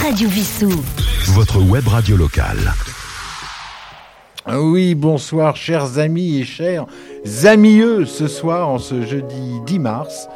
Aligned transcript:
Radio 0.00 0.28
Vissou. 0.28 0.70
Votre 1.34 1.60
web 1.60 1.86
radio 1.86 2.16
locale. 2.16 2.72
Ah 4.46 4.60
Oui, 4.60 4.94
bonsoir 4.94 5.56
chers 5.56 5.98
amis 5.98 6.38
et 6.38 6.44
chers 6.44 6.86
amieux 7.44 8.06
ce 8.06 8.26
soir 8.26 8.68
en 8.70 8.78
ce 8.78 9.02
jeudi 9.02 9.60
10 9.66 9.78
mars. 9.78 10.28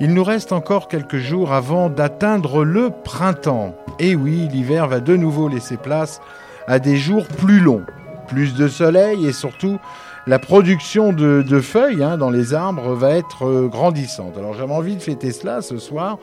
Il 0.00 0.14
nous 0.14 0.22
reste 0.22 0.52
encore 0.52 0.86
quelques 0.86 1.18
jours 1.18 1.52
avant 1.52 1.88
d'atteindre 1.88 2.64
le 2.64 2.90
printemps. 3.04 3.74
Et 3.98 4.14
oui, 4.14 4.48
l'hiver 4.52 4.86
va 4.86 5.00
de 5.00 5.16
nouveau 5.16 5.48
laisser 5.48 5.76
place 5.76 6.20
à 6.68 6.78
des 6.78 6.96
jours 6.96 7.26
plus 7.26 7.60
longs, 7.60 7.84
plus 8.28 8.54
de 8.54 8.68
soleil 8.68 9.26
et 9.26 9.32
surtout 9.32 9.78
la 10.26 10.38
production 10.38 11.12
de, 11.12 11.60
feuilles 11.60 12.02
hein, 12.02 12.16
dans 12.16 12.30
les 12.30 12.54
arbres 12.54 12.94
va 12.94 13.10
être 13.10 13.46
euh, 13.46 13.68
grandissante. 13.68 14.38
Alors 14.38 14.54
j'avais 14.54 14.72
envie 14.72 14.96
de 14.96 15.02
fêter 15.02 15.32
cela 15.32 15.60
ce 15.60 15.78
soir. 15.78 16.18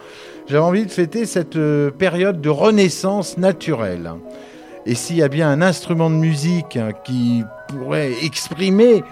J'avais 0.48 0.64
envie 0.64 0.86
de 0.86 0.92
fêter 0.92 1.26
cette 1.26 1.56
euh, 1.56 1.92
période 1.92 2.42
de 2.42 2.50
renaissance 2.50 3.38
naturelle. 3.38 4.12
Et 4.88 4.96
s'il 4.96 5.18
y 5.18 5.24
a 5.24 5.28
bien 5.28 5.50
un 5.50 5.62
instrument 5.62 6.10
de 6.10 6.16
musique 6.16 6.78
hein, 6.78 6.90
qui 7.04 7.44
pourrait 7.68 8.14
exprimer 8.24 9.04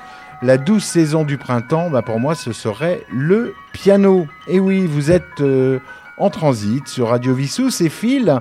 la 0.42 0.58
douce 0.58 0.86
saison 0.86 1.24
du 1.24 1.38
printemps, 1.38 1.92
bah 1.92 2.02
pour 2.02 2.20
moi 2.20 2.34
ce 2.34 2.52
serait 2.52 3.04
le 3.12 3.54
piano. 3.74 4.26
Et 4.48 4.60
oui, 4.60 4.88
vous 4.88 5.12
êtes 5.12 5.42
euh, 5.42 5.80
en 6.18 6.32
transit 6.32 6.88
sur 6.88 7.10
Radio 7.10 7.36
Vissou, 7.36 7.70
c'est 7.70 7.90
Phil 7.90 8.40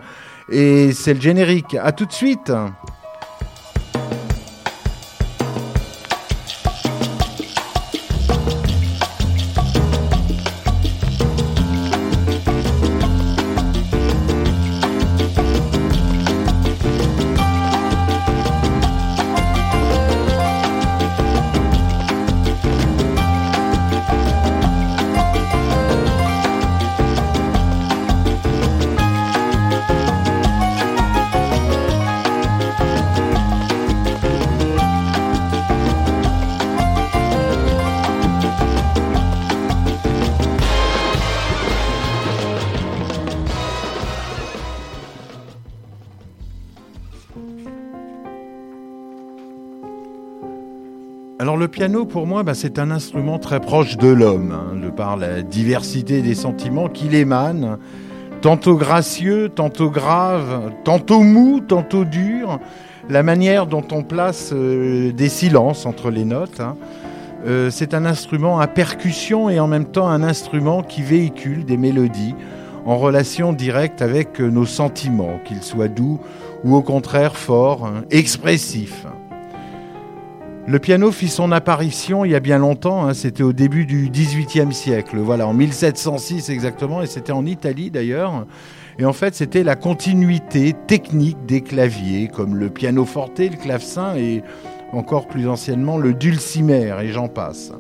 et 0.51 0.93
c'est 0.93 1.13
le 1.13 1.21
générique. 1.21 1.75
À 1.75 1.93
tout 1.93 2.07
de 2.07 2.13
suite. 2.13 2.51
Piano, 51.89 52.05
pour 52.05 52.27
moi, 52.27 52.43
bah, 52.43 52.53
c'est 52.53 52.79
un 52.79 52.91
instrument 52.91 53.39
très 53.39 53.61
proche 53.61 53.97
de 53.97 54.09
l'homme, 54.09 54.53
hein, 54.53 54.77
de 54.77 54.91
par 54.91 55.17
la 55.17 55.41
diversité 55.41 56.21
des 56.21 56.35
sentiments 56.35 56.91
qu'il 56.91 57.15
émane, 57.15 57.79
tantôt 58.43 58.77
gracieux, 58.77 59.49
tantôt 59.49 59.89
grave, 59.89 60.71
tantôt 60.85 61.23
mou, 61.23 61.61
tantôt 61.67 62.05
dur, 62.05 62.59
la 63.09 63.23
manière 63.23 63.67
dont 63.67 63.85
on 63.91 64.03
place 64.03 64.51
euh, 64.53 65.13
des 65.13 65.31
silences 65.31 65.87
entre 65.87 66.11
les 66.11 66.27
notes. 66.27 66.61
hein. 66.61 66.77
Euh, 67.47 67.71
c'est 67.71 67.95
un 67.95 68.05
instrument 68.05 68.61
à 68.61 68.67
percussion 68.67 69.49
et 69.49 69.59
en 69.59 69.67
même 69.67 69.87
temps 69.87 70.09
un 70.09 70.23
instrument 70.23 70.83
qui 70.83 71.01
véhicule 71.01 71.65
des 71.65 71.79
mélodies 71.79 72.35
en 72.85 72.99
relation 72.99 73.55
directe 73.55 74.03
avec 74.03 74.43
euh, 74.43 74.51
nos 74.51 74.67
sentiments, 74.67 75.41
qu'ils 75.47 75.63
soient 75.63 75.89
doux 75.89 76.21
ou 76.65 76.77
au 76.77 76.83
contraire 76.83 77.35
forts, 77.35 77.87
hein, 77.87 78.05
expressifs. 78.11 79.07
Le 80.69 80.79
piano 80.79 81.11
fit 81.11 81.29
son 81.29 81.51
apparition 81.51 82.27
il 82.27 82.33
y 82.33 82.35
a 82.35 82.41
bien 82.41 82.59
longtemps, 82.59 83.07
hein, 83.07 83.15
c'était 83.15 83.43
au 83.43 83.55
début 83.55 83.87
du 83.87 84.11
XVIIIe 84.11 84.75
siècle, 84.75 85.17
voilà, 85.17 85.47
en 85.47 85.55
1706 85.55 86.51
exactement, 86.51 87.01
et 87.01 87.07
c'était 87.07 87.33
en 87.33 87.47
Italie 87.47 87.91
d'ailleurs. 87.91 88.45
Et 88.99 89.07
en 89.07 89.15
fait, 89.15 89.35
c'était 89.35 89.63
la 89.65 89.77
continuité 89.77 90.75
technique 90.87 91.39
des 91.47 91.63
claviers, 91.63 92.29
comme 92.29 92.55
le 92.55 92.69
pianoforte, 92.69 93.39
le 93.39 93.57
clavecin 93.57 94.15
et 94.17 94.43
encore 94.93 95.27
plus 95.27 95.49
anciennement 95.49 95.97
le 95.97 96.13
dulcimer, 96.13 96.93
et 97.01 97.13
j'en 97.13 97.29
passe. 97.29 97.73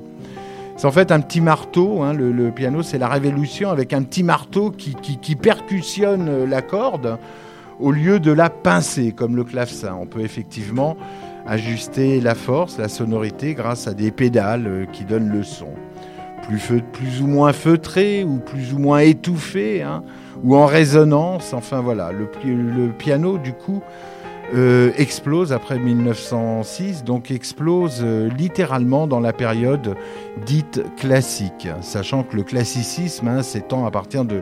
C'est 0.78 0.86
en 0.86 0.92
fait 0.92 1.12
un 1.12 1.20
petit 1.20 1.42
marteau, 1.42 2.00
hein, 2.00 2.14
le, 2.14 2.50
piano 2.52 2.82
c'est 2.82 2.98
la 2.98 3.08
révolution 3.08 3.68
avec 3.68 3.92
un 3.92 4.02
petit 4.02 4.22
marteau 4.22 4.70
qui- 4.70 4.94
qui 4.94 5.36
percussionne 5.36 6.46
la 6.48 6.62
corde 6.62 7.18
au 7.80 7.90
lieu 7.92 8.18
de 8.18 8.32
la 8.32 8.48
pincer 8.48 9.12
comme 9.12 9.36
le 9.36 9.44
clavecin. 9.44 9.94
On 10.00 10.06
peut 10.06 10.20
effectivement 10.22 10.96
ajuster 11.48 12.20
la 12.20 12.34
force, 12.34 12.78
la 12.78 12.88
sonorité 12.88 13.54
grâce 13.54 13.88
à 13.88 13.94
des 13.94 14.10
pédales 14.10 14.66
euh, 14.66 14.84
qui 14.92 15.04
donnent 15.04 15.30
le 15.30 15.42
son. 15.42 15.68
Plus, 16.46 16.58
feu- 16.58 16.82
plus 16.92 17.20
ou 17.22 17.26
moins 17.26 17.52
feutré 17.52 18.22
ou 18.24 18.38
plus 18.38 18.72
ou 18.74 18.78
moins 18.78 19.00
étouffé, 19.00 19.82
hein, 19.82 20.02
ou 20.44 20.56
en 20.56 20.66
résonance. 20.66 21.52
Enfin 21.52 21.80
voilà, 21.80 22.12
le, 22.12 22.26
pi- 22.26 22.46
le 22.46 22.88
piano 22.88 23.38
du 23.38 23.52
coup 23.52 23.82
euh, 24.54 24.92
explose 24.96 25.52
après 25.52 25.78
1906, 25.78 27.04
donc 27.04 27.30
explose 27.30 28.00
euh, 28.02 28.30
littéralement 28.38 29.06
dans 29.06 29.20
la 29.20 29.34
période 29.34 29.94
dite 30.46 30.82
classique, 30.96 31.68
sachant 31.82 32.22
que 32.22 32.34
le 32.34 32.44
classicisme 32.44 33.28
hein, 33.28 33.42
s'étend 33.42 33.84
à 33.84 33.90
partir 33.90 34.24
de 34.24 34.40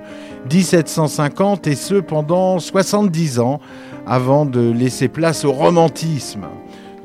1750 0.53 1.66
et 1.66 1.75
ce 1.75 1.95
pendant 1.97 2.59
70 2.61 3.41
ans 3.41 3.59
avant 4.06 4.47
de 4.47 4.71
laisser 4.71 5.09
place 5.09 5.45
au 5.45 5.50
romantisme. 5.53 6.47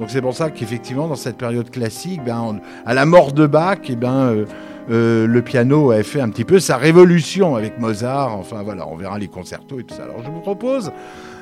Donc 0.01 0.09
c'est 0.09 0.22
pour 0.22 0.34
ça 0.34 0.50
qu'effectivement 0.50 1.07
dans 1.07 1.16
cette 1.16 1.38
période 1.38 1.69
classique, 1.69 2.23
ben, 2.25 2.59
à 2.88 2.95
la 2.95 3.06
mort 3.06 3.34
de 3.34 3.45
Bach, 3.45 3.78
eh 3.88 3.95
ben, 3.95 4.31
euh, 4.31 4.45
euh, 4.89 5.28
le 5.28 5.41
piano 5.44 5.91
a 5.91 6.01
fait 6.01 6.19
un 6.19 6.29
petit 6.29 6.44
peu 6.44 6.59
sa 6.59 6.75
révolution 6.75 7.56
avec 7.56 7.78
Mozart. 7.78 8.35
Enfin 8.35 8.63
voilà, 8.63 8.88
on 8.88 8.95
verra 8.95 9.19
les 9.19 9.28
concertos 9.28 9.79
et 9.79 9.84
tout 9.84 9.94
ça. 9.94 10.06
Alors 10.06 10.23
je 10.23 10.31
vous 10.31 10.40
propose 10.40 10.91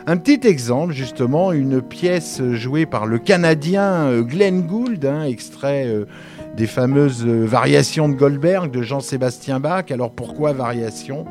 un 0.08 0.18
petit 0.18 0.46
exemple, 0.46 0.92
justement, 0.92 1.54
une 1.54 1.82
pièce 1.82 2.44
jouée 2.52 2.86
par 2.86 3.06
le 3.06 3.18
Canadien 3.18 4.10
euh, 4.10 4.24
Glenn 4.24 4.64
Gould, 4.64 5.06
hein, 5.06 5.24
extrait 5.24 5.88
des 6.58 6.68
fameuses 6.68 7.26
variations 7.26 8.10
de 8.10 8.16
Goldberg 8.16 8.72
de 8.72 8.82
Jean-Sébastien 8.82 9.62
Bach. 9.62 9.86
Alors 9.90 10.12
pourquoi 10.12 10.52
variation? 10.52 11.24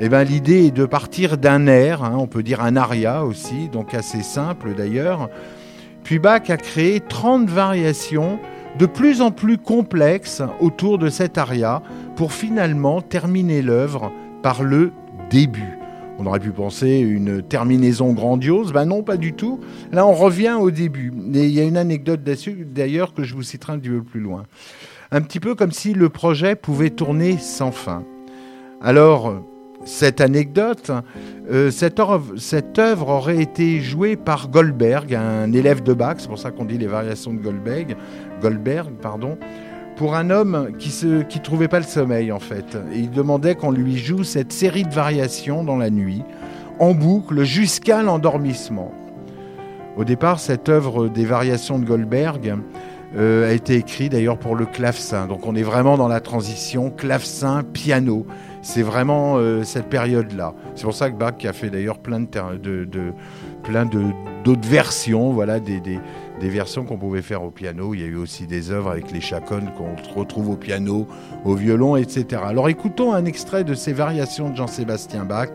Eh 0.00 0.08
ben, 0.08 0.24
L'idée 0.24 0.66
est 0.66 0.70
de 0.72 0.86
partir 0.86 1.38
d'un 1.38 1.68
air, 1.68 2.02
hein, 2.02 2.16
on 2.18 2.26
peut 2.26 2.42
dire 2.42 2.62
un 2.62 2.74
aria 2.74 3.24
aussi, 3.24 3.68
donc 3.68 3.94
assez 3.94 4.22
simple 4.22 4.74
d'ailleurs. 4.76 5.28
Puis 6.08 6.18
Bach 6.18 6.48
a 6.48 6.56
créé 6.56 7.00
30 7.00 7.50
variations 7.50 8.38
de 8.78 8.86
plus 8.86 9.20
en 9.20 9.30
plus 9.30 9.58
complexes 9.58 10.40
autour 10.58 10.96
de 10.96 11.10
cet 11.10 11.36
aria 11.36 11.82
pour 12.16 12.32
finalement 12.32 13.02
terminer 13.02 13.60
l'œuvre 13.60 14.10
par 14.42 14.62
le 14.62 14.90
début. 15.28 15.76
On 16.18 16.24
aurait 16.24 16.40
pu 16.40 16.50
penser 16.50 16.96
une 16.96 17.42
terminaison 17.42 18.14
grandiose, 18.14 18.72
ben 18.72 18.86
non, 18.86 19.02
pas 19.02 19.18
du 19.18 19.34
tout. 19.34 19.60
Là, 19.92 20.06
on 20.06 20.14
revient 20.14 20.56
au 20.58 20.70
début. 20.70 21.12
Et 21.34 21.44
il 21.44 21.52
y 21.52 21.60
a 21.60 21.64
une 21.64 21.76
anecdote 21.76 22.22
d'ailleurs, 22.24 23.12
que 23.12 23.22
je 23.22 23.34
vous 23.34 23.42
citerai 23.42 23.74
un 23.74 23.78
petit 23.78 23.90
peu 23.90 24.02
plus 24.02 24.20
loin. 24.20 24.44
Un 25.10 25.20
petit 25.20 25.40
peu 25.40 25.54
comme 25.54 25.72
si 25.72 25.92
le 25.92 26.08
projet 26.08 26.56
pouvait 26.56 26.88
tourner 26.88 27.36
sans 27.36 27.70
fin. 27.70 28.02
Alors, 28.80 29.42
cette 29.88 30.20
anecdote, 30.20 30.90
euh, 31.50 31.70
cette, 31.70 31.98
œuvre, 31.98 33.08
aurait 33.08 33.40
été 33.40 33.80
jouée 33.80 34.16
par 34.16 34.48
Goldberg, 34.48 35.14
un 35.14 35.50
élève 35.52 35.82
de 35.82 35.94
Bach, 35.94 36.16
c'est 36.18 36.28
pour 36.28 36.38
ça 36.38 36.50
qu'on 36.50 36.66
dit 36.66 36.78
les 36.78 36.86
variations 36.86 37.32
de 37.32 37.38
Goldberg, 37.38 37.96
Goldberg, 38.42 38.90
pardon, 39.00 39.38
pour 39.96 40.14
un 40.14 40.30
homme 40.30 40.72
qui 40.78 40.94
ne 41.06 41.22
qui 41.22 41.40
trouvait 41.40 41.68
pas 41.68 41.78
le 41.78 41.86
sommeil 41.86 42.30
en 42.30 42.38
fait. 42.38 42.76
Il 42.94 43.10
demandait 43.10 43.54
qu'on 43.54 43.72
lui 43.72 43.96
joue 43.96 44.24
cette 44.24 44.52
série 44.52 44.84
de 44.84 44.94
variations 44.94 45.64
dans 45.64 45.76
la 45.76 45.90
nuit, 45.90 46.22
en 46.78 46.94
boucle, 46.94 47.42
jusqu'à 47.44 48.02
l'endormissement. 48.02 48.92
Au 49.96 50.04
départ, 50.04 50.38
cette 50.38 50.68
œuvre 50.68 51.08
des 51.08 51.24
variations 51.24 51.78
de 51.78 51.84
Goldberg 51.84 52.56
euh, 53.16 53.48
a 53.48 53.52
été 53.52 53.74
écrite 53.76 54.12
d'ailleurs 54.12 54.38
pour 54.38 54.54
le 54.54 54.66
clavecin. 54.66 55.26
Donc 55.26 55.46
on 55.46 55.56
est 55.56 55.62
vraiment 55.62 55.96
dans 55.96 56.08
la 56.08 56.20
transition 56.20 56.90
clavecin-piano. 56.90 58.26
C'est 58.68 58.82
vraiment 58.82 59.38
euh, 59.38 59.64
cette 59.64 59.88
période-là. 59.88 60.52
C'est 60.74 60.84
pour 60.84 60.92
ça 60.92 61.08
que 61.08 61.16
Bach 61.16 61.42
a 61.42 61.54
fait 61.54 61.70
d'ailleurs 61.70 62.00
plein 62.00 62.20
de, 62.20 62.84
de, 62.84 63.14
d'autres 64.44 64.68
versions, 64.68 65.32
voilà, 65.32 65.58
des, 65.58 65.80
des, 65.80 65.98
des 66.38 66.48
versions 66.50 66.84
qu'on 66.84 66.98
pouvait 66.98 67.22
faire 67.22 67.42
au 67.42 67.50
piano. 67.50 67.94
Il 67.94 68.02
y 68.02 68.04
a 68.04 68.06
eu 68.06 68.16
aussi 68.16 68.46
des 68.46 68.70
œuvres 68.70 68.90
avec 68.90 69.10
les 69.10 69.22
chaconnes 69.22 69.70
qu'on 69.78 69.96
retrouve 70.20 70.50
au 70.50 70.56
piano, 70.56 71.06
au 71.46 71.54
violon, 71.54 71.96
etc. 71.96 72.42
Alors 72.44 72.68
écoutons 72.68 73.14
un 73.14 73.24
extrait 73.24 73.64
de 73.64 73.72
ces 73.72 73.94
variations 73.94 74.50
de 74.50 74.56
Jean-Sébastien 74.56 75.24
Bach. 75.24 75.48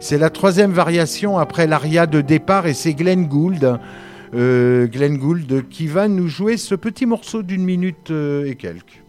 C'est 0.00 0.18
la 0.18 0.28
troisième 0.28 0.72
variation 0.72 1.38
après 1.38 1.68
l'aria 1.68 2.08
de 2.08 2.20
départ 2.20 2.66
et 2.66 2.74
c'est 2.74 2.94
Glenn 2.94 3.28
Gould, 3.28 3.78
euh, 4.34 4.88
Glenn 4.88 5.16
Gould 5.16 5.68
qui 5.68 5.86
va 5.86 6.08
nous 6.08 6.26
jouer 6.26 6.56
ce 6.56 6.74
petit 6.74 7.06
morceau 7.06 7.44
d'une 7.44 7.62
minute 7.62 8.10
euh, 8.10 8.50
et 8.50 8.56
quelques. 8.56 9.04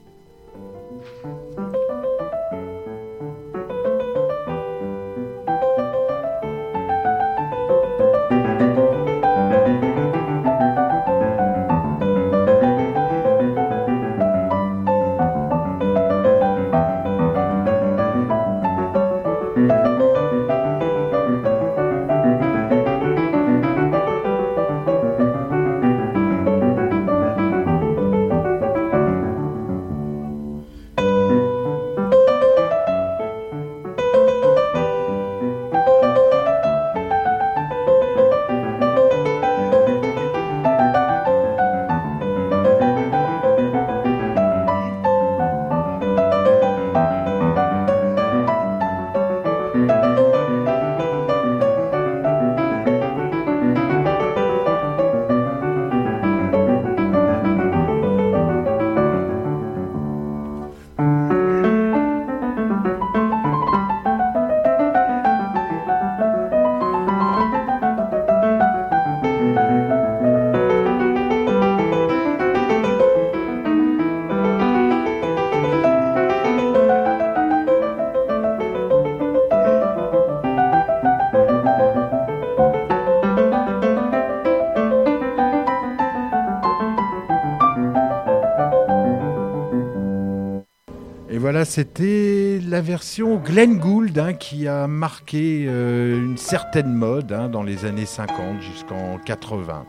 C'était 91.69 92.59
la 92.67 92.81
version 92.81 93.35
Glenn 93.37 93.77
Gould 93.77 94.17
hein, 94.17 94.33
qui 94.33 94.67
a 94.67 94.87
marqué 94.87 95.65
euh, 95.67 96.17
une 96.17 96.37
certaine 96.37 96.91
mode 96.91 97.31
hein, 97.31 97.47
dans 97.47 97.61
les 97.61 97.85
années 97.85 98.07
50 98.07 98.59
jusqu'en 98.59 99.19
80. 99.23 99.85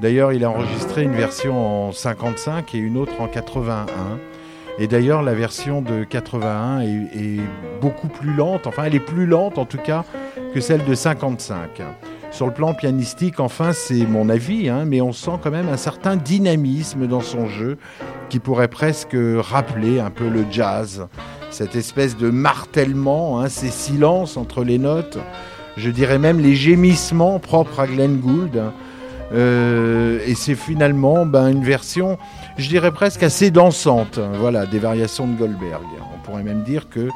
D'ailleurs, 0.00 0.32
il 0.32 0.44
a 0.44 0.50
enregistré 0.50 1.04
une 1.04 1.14
version 1.14 1.88
en 1.88 1.92
55 1.92 2.74
et 2.74 2.78
une 2.78 2.96
autre 2.96 3.20
en 3.20 3.28
81. 3.28 3.86
Et 4.80 4.88
d'ailleurs, 4.88 5.22
la 5.22 5.34
version 5.34 5.80
de 5.80 6.02
81 6.02 6.80
est, 6.80 7.40
beaucoup 7.80 8.08
plus 8.08 8.34
lente, 8.34 8.66
enfin 8.66 8.84
elle 8.84 8.94
est 8.94 9.00
plus 9.00 9.26
lente 9.26 9.58
en 9.58 9.64
tout 9.64 9.78
cas 9.78 10.04
que 10.54 10.60
celle 10.60 10.84
de 10.84 10.94
55. 10.94 11.82
Sur 12.32 12.46
le 12.46 12.52
plan 12.52 12.72
pianistique, 12.72 13.40
enfin, 13.40 13.72
c'est 13.72 14.06
mon 14.06 14.28
avis, 14.28 14.70
hein, 14.70 14.84
mais 14.86 15.02
on 15.02 15.12
sent 15.12 15.38
quand 15.42 15.50
même 15.50 15.68
un 15.68 15.76
certain 15.76 16.16
dynamisme 16.16 17.06
dans 17.06 17.20
son 17.20 17.46
jeu 17.46 17.76
qui 18.32 18.38
pourrait 18.38 18.68
presque 18.68 19.14
rappeler 19.40 20.00
un 20.00 20.08
peu 20.08 20.26
le 20.26 20.46
jazz. 20.50 21.06
Cette 21.50 21.76
espèce 21.76 22.16
de 22.16 22.30
martèlement, 22.30 23.38
hein, 23.38 23.50
ces 23.50 23.68
silences 23.68 24.38
entre 24.38 24.64
les 24.64 24.78
notes, 24.78 25.18
je 25.76 25.90
dirais 25.90 26.18
même 26.18 26.40
les 26.40 26.54
gémissements 26.54 27.38
propres 27.38 27.80
à 27.80 27.86
Glenn 27.86 28.16
Gould. 28.16 28.62
Euh, 29.34 30.18
et 30.26 30.34
c'est 30.34 30.54
finalement 30.54 31.26
ben, 31.26 31.48
une 31.48 31.62
version, 31.62 32.16
je 32.56 32.70
dirais 32.70 32.90
presque 32.90 33.22
assez 33.22 33.50
dansante, 33.50 34.18
voilà, 34.38 34.64
des 34.64 34.78
variations 34.78 35.26
de 35.26 35.36
Goldberg. 35.36 35.84
On 36.14 36.18
pourrait 36.24 36.42
même 36.42 36.62
dire 36.62 36.88
que 36.88 37.10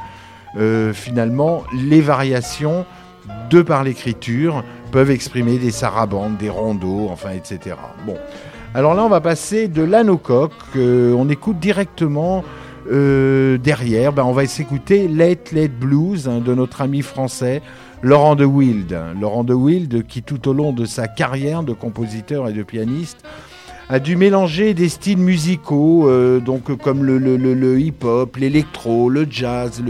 euh, 0.58 0.92
finalement, 0.92 1.62
les 1.72 2.02
variations, 2.02 2.84
de 3.48 3.62
par 3.62 3.84
l'écriture, 3.84 4.62
peuvent 4.92 5.10
exprimer 5.10 5.56
des 5.56 5.70
sarabandes, 5.70 6.36
des 6.36 6.50
rondeaux, 6.50 7.08
enfin, 7.10 7.30
etc. 7.30 7.76
Bon. 8.04 8.18
Alors 8.76 8.92
là, 8.92 9.06
on 9.06 9.08
va 9.08 9.22
passer 9.22 9.68
de 9.68 9.82
l'anocoque. 9.82 10.52
Euh, 10.76 11.14
on 11.14 11.30
écoute 11.30 11.58
directement 11.58 12.44
euh, 12.92 13.56
derrière. 13.56 14.12
Ben, 14.12 14.22
on 14.24 14.32
va 14.32 14.46
s'écouter 14.46 15.08
Late 15.08 15.52
Late 15.52 15.72
Blues 15.72 16.28
hein, 16.28 16.40
de 16.44 16.52
notre 16.52 16.82
ami 16.82 17.00
français 17.00 17.62
Laurent 18.02 18.36
de 18.36 18.44
Wild. 18.44 18.94
Laurent 19.18 19.44
de 19.44 19.54
Wild 19.54 20.06
qui, 20.06 20.22
tout 20.22 20.46
au 20.46 20.52
long 20.52 20.74
de 20.74 20.84
sa 20.84 21.08
carrière 21.08 21.62
de 21.62 21.72
compositeur 21.72 22.50
et 22.50 22.52
de 22.52 22.62
pianiste, 22.62 23.24
a 23.88 23.98
dû 23.98 24.14
mélanger 24.14 24.74
des 24.74 24.90
styles 24.90 25.16
musicaux, 25.16 26.10
euh, 26.10 26.38
donc 26.38 26.76
comme 26.76 27.02
le, 27.02 27.16
le, 27.16 27.38
le 27.38 27.80
hip-hop, 27.80 28.36
l'électro, 28.36 29.08
le 29.08 29.26
jazz, 29.30 29.82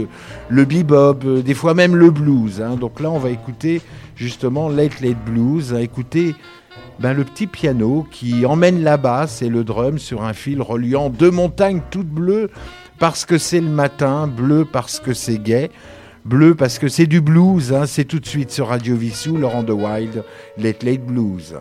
le, 0.49 0.63
bebop, 0.63 1.41
des 1.43 1.53
fois 1.55 1.73
même 1.73 1.97
le 1.97 2.09
blues. 2.09 2.61
Hein. 2.61 2.77
Donc 2.77 3.01
là, 3.01 3.11
on 3.11 3.19
va 3.19 3.31
écouter 3.31 3.81
justement 4.15 4.69
Late 4.69 5.01
Late 5.01 5.25
Blues, 5.25 5.73
écouter 5.73 6.35
ben, 6.99 7.13
le 7.13 7.23
petit 7.23 7.47
piano 7.47 8.07
qui 8.09 8.45
emmène 8.45 8.83
la 8.83 8.97
basse 8.97 9.41
et 9.41 9.49
le 9.49 9.63
drum 9.63 9.99
sur 9.99 10.23
un 10.23 10.33
fil 10.33 10.61
reliant 10.61 11.09
deux 11.09 11.31
montagnes 11.31 11.81
toutes 11.91 12.09
bleues 12.09 12.49
parce 12.99 13.25
que 13.25 13.37
c'est 13.37 13.61
le 13.61 13.69
matin, 13.69 14.27
bleu 14.27 14.65
parce 14.65 14.99
que 14.99 15.13
c'est 15.13 15.37
gay, 15.37 15.69
bleu 16.25 16.55
parce 16.55 16.79
que 16.79 16.87
c'est 16.87 17.05
du 17.05 17.21
blues. 17.21 17.73
Hein. 17.73 17.85
C'est 17.85 18.05
tout 18.05 18.19
de 18.19 18.25
suite 18.25 18.51
sur 18.51 18.67
Radio 18.67 18.95
Vissou, 18.95 19.37
Laurent 19.37 19.63
de 19.63 19.73
Wild, 19.73 20.23
Late 20.57 20.83
Late 20.83 21.05
Blues. 21.05 21.55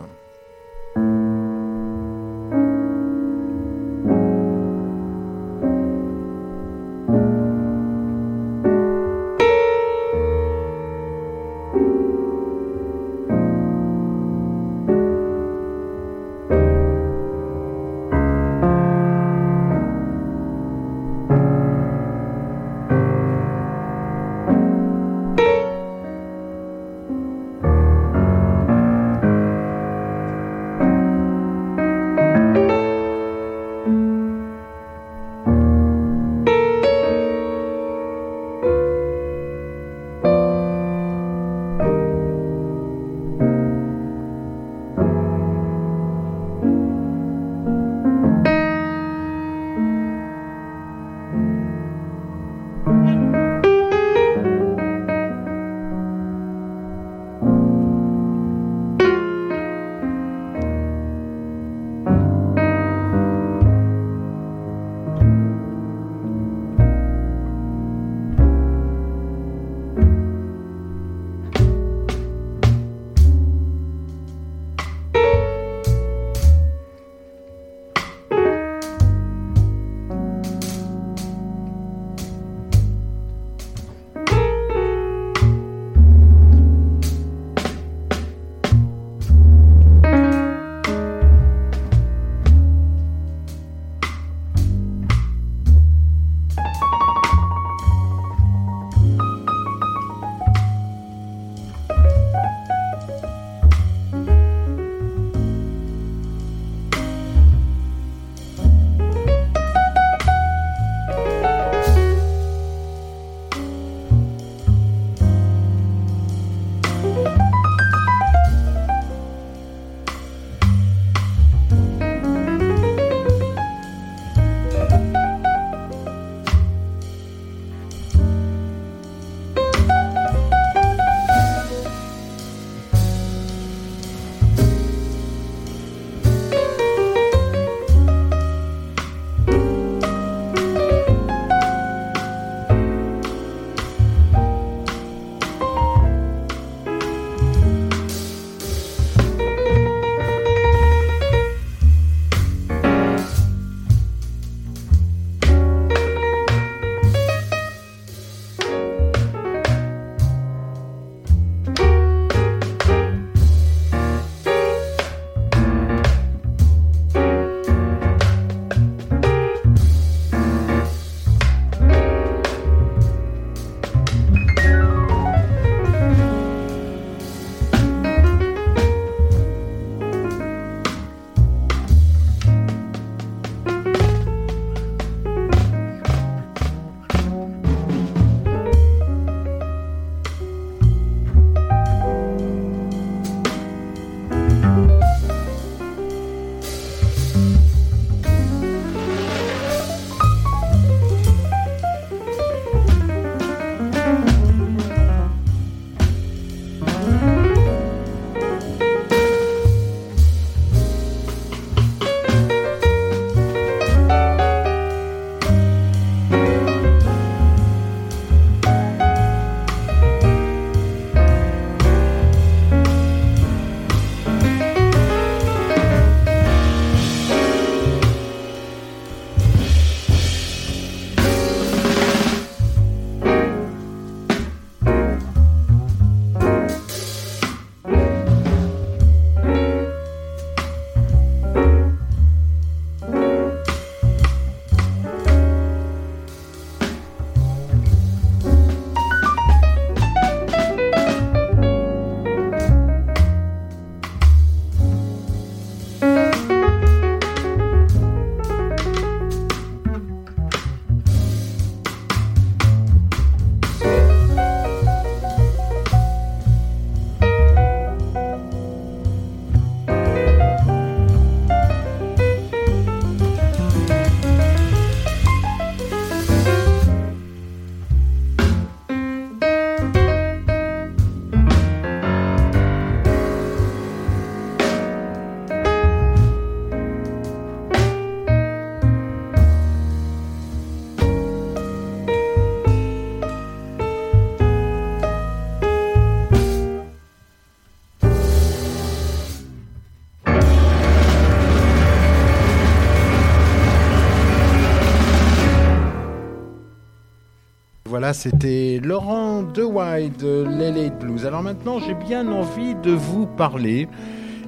C'était 308.12 308.80
Laurent 308.82 309.42
DeWide 309.42 310.16
de 310.16 310.44
Lele 310.44 310.92
Blues. 311.00 311.26
Alors 311.26 311.42
maintenant, 311.42 311.78
j'ai 311.78 311.94
bien 311.94 312.28
envie 312.28 312.74
de 312.74 312.90
vous 312.90 313.26
parler 313.26 313.88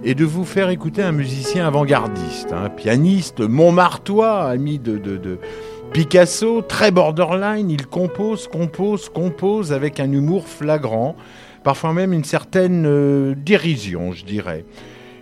et 0.04 0.14
de 0.14 0.24
vous 0.24 0.44
faire 0.44 0.68
écouter 0.68 1.02
un 1.02 1.12
musicien 1.12 1.66
avant-gardiste, 1.66 2.52
un 2.52 2.68
pianiste 2.68 3.40
montmartois, 3.40 4.44
ami 4.44 4.78
de, 4.78 4.98
de, 4.98 5.38
Picasso, 5.92 6.62
très 6.62 6.90
borderline. 6.90 7.70
Il 7.70 7.86
compose, 7.86 8.46
compose, 8.46 9.08
compose 9.08 9.72
avec 9.72 10.00
un 10.00 10.12
humour 10.12 10.46
flagrant, 10.46 11.16
parfois 11.64 11.92
même 11.92 12.12
une 12.12 12.24
certaine 12.24 12.86
euh, 12.86 13.34
dérision, 13.36 14.12
je 14.12 14.24
dirais. 14.24 14.64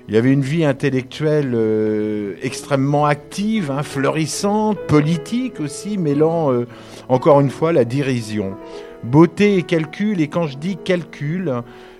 Il 0.08 0.14
avait 0.14 0.32
une 0.32 0.42
vie 0.42 0.64
intellectuelle 0.64 1.52
euh, 1.54 2.34
extrêmement 2.40 3.06
active, 3.06 3.72
hein, 3.72 3.82
florissante, 3.82 4.78
politique 4.86 5.58
aussi, 5.58 5.98
mêlant 5.98 6.52
euh, 6.52 6.68
encore 7.08 7.40
une 7.40 7.50
fois 7.50 7.72
la 7.72 7.84
dérision. 7.84 8.54
Beauté 9.02 9.56
et 9.56 9.62
calcul, 9.64 10.20
et 10.20 10.28
quand 10.28 10.46
je 10.46 10.58
dis 10.58 10.76
calcul, 10.76 11.52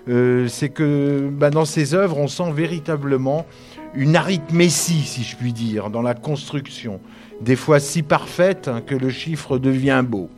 euh, 0.07 0.47
c'est 0.47 0.69
que 0.69 1.29
bah, 1.29 1.49
dans 1.49 1.65
ses 1.65 1.93
œuvres, 1.95 2.17
on 2.17 2.29
sent 2.29 2.51
véritablement 2.53 3.45
une 3.93 4.15
arithmétie, 4.15 5.03
si 5.03 5.23
je 5.23 5.35
puis 5.35 5.51
dire, 5.51 5.89
dans 5.89 6.01
la 6.01 6.13
construction, 6.13 7.01
des 7.41 7.57
fois 7.57 7.81
si 7.81 8.03
parfaite 8.03 8.69
hein, 8.69 8.81
que 8.85 8.95
le 8.95 9.09
chiffre 9.09 9.57
devient 9.57 10.03
beau. 10.07 10.29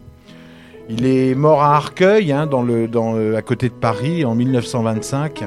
Il 0.89 1.05
est 1.05 1.35
mort 1.35 1.61
à 1.61 1.75
Arcueil, 1.75 2.31
hein, 2.31 2.49
à 3.38 3.41
côté 3.43 3.69
de 3.69 3.73
Paris, 3.75 4.25
en 4.25 4.33
1925. 4.33 5.43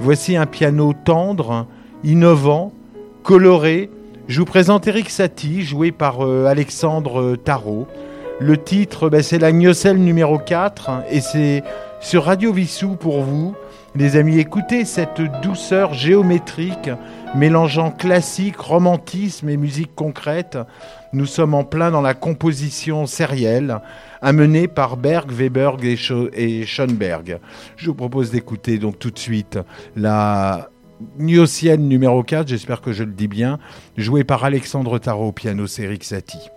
Voici 0.00 0.36
un 0.36 0.46
piano 0.46 0.92
tendre, 0.92 1.66
innovant, 2.04 2.72
coloré. 3.24 3.90
Je 4.28 4.38
vous 4.38 4.46
présente 4.46 4.86
Eric 4.86 5.10
Satie, 5.10 5.62
joué 5.62 5.90
par 5.90 6.24
euh, 6.24 6.46
Alexandre 6.46 7.34
Tarot. 7.34 7.88
Le 8.38 8.56
titre, 8.56 9.08
ben, 9.08 9.24
c'est 9.24 9.40
la 9.40 9.50
Gnossel 9.50 9.96
numéro 9.96 10.38
4 10.38 11.02
et 11.10 11.20
c'est 11.20 11.64
sur 12.00 12.24
Radio 12.24 12.52
Vissou 12.52 12.90
pour 12.94 13.22
vous. 13.22 13.56
Les 13.96 14.14
amis, 14.14 14.38
écoutez 14.38 14.84
cette 14.84 15.20
douceur 15.42 15.94
géométrique 15.94 16.90
mélangeant 17.34 17.90
classique, 17.90 18.58
romantisme 18.58 19.48
et 19.48 19.56
musique 19.56 19.96
concrète. 19.96 20.58
Nous 21.12 21.26
sommes 21.26 21.54
en 21.54 21.64
plein 21.64 21.90
dans 21.90 22.02
la 22.02 22.14
composition 22.14 23.06
sérielle 23.06 23.80
amenée 24.20 24.68
par 24.68 24.96
Berg, 24.96 25.30
Weber 25.30 25.76
et 25.82 26.66
Schoenberg. 26.66 27.38
Je 27.76 27.86
vous 27.86 27.94
propose 27.94 28.30
d'écouter 28.30 28.78
donc 28.78 28.98
tout 28.98 29.10
de 29.10 29.18
suite 29.18 29.58
la 29.96 30.68
Gnossienne 31.18 31.88
numéro 31.88 32.22
4, 32.22 32.48
j'espère 32.48 32.80
que 32.80 32.92
je 32.92 33.04
le 33.04 33.12
dis 33.12 33.28
bien, 33.28 33.58
jouée 33.96 34.24
par 34.24 34.44
Alexandre 34.44 34.98
Tarot 34.98 35.28
au 35.28 35.32
piano, 35.32 35.66
c'est 35.66 35.84
Eric 35.84 36.04
Satie. 36.04 36.50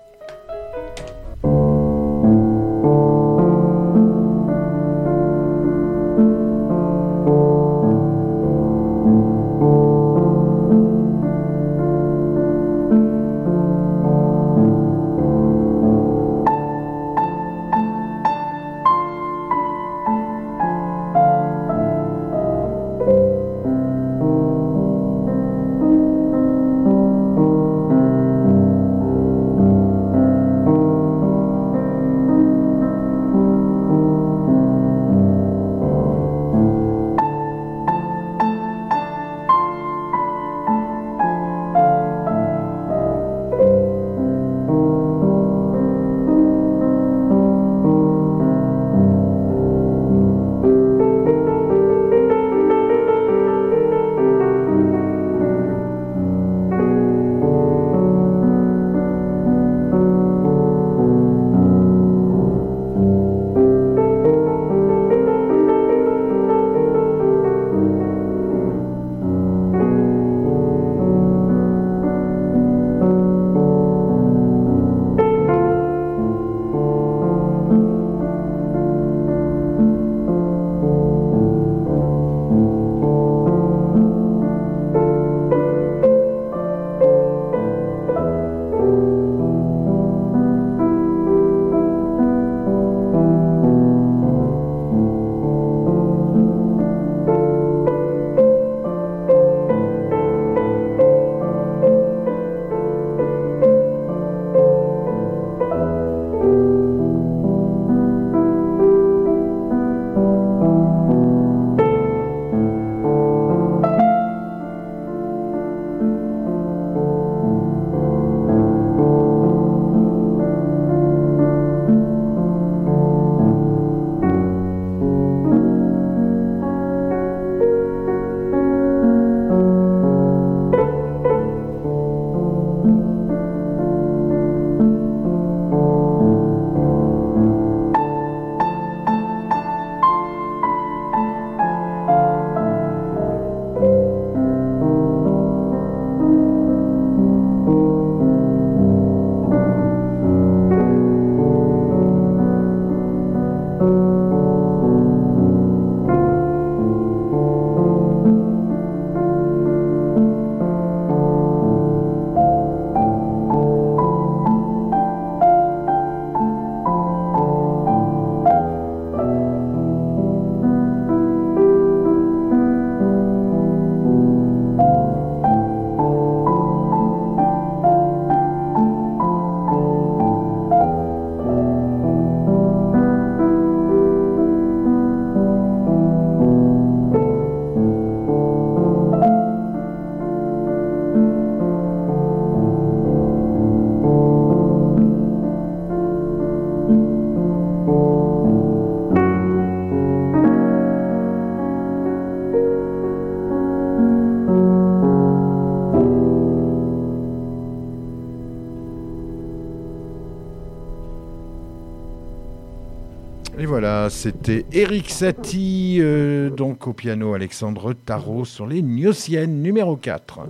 C'était 214.12 214.66
Eric 214.74 215.10
Satie, 215.10 215.98
euh, 216.02 216.50
donc 216.50 216.86
au 216.86 216.94
piano 216.94 217.34
Alexandre 217.34 217.94
Tarot 217.94 218.46
sur 218.46 218.68
les 218.68 218.82
Gnossiennes 218.82 219.62
numéro 219.62 219.96
4. 219.96 220.42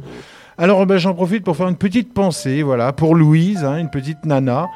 Alors 0.58 0.86
ben, 0.86 0.97
j'en 0.97 1.13
profite 1.13 1.43
pour 1.43 1.56
faire 1.56 1.67
une 1.67 1.78
petite 1.78 2.13
pensée, 2.13 2.63
voilà, 2.63 2.91
pour 2.91 3.15
Louise, 3.15 3.63
hein, 3.63 3.78
une 3.78 3.89
petite 3.89 4.26
nana 4.26 4.67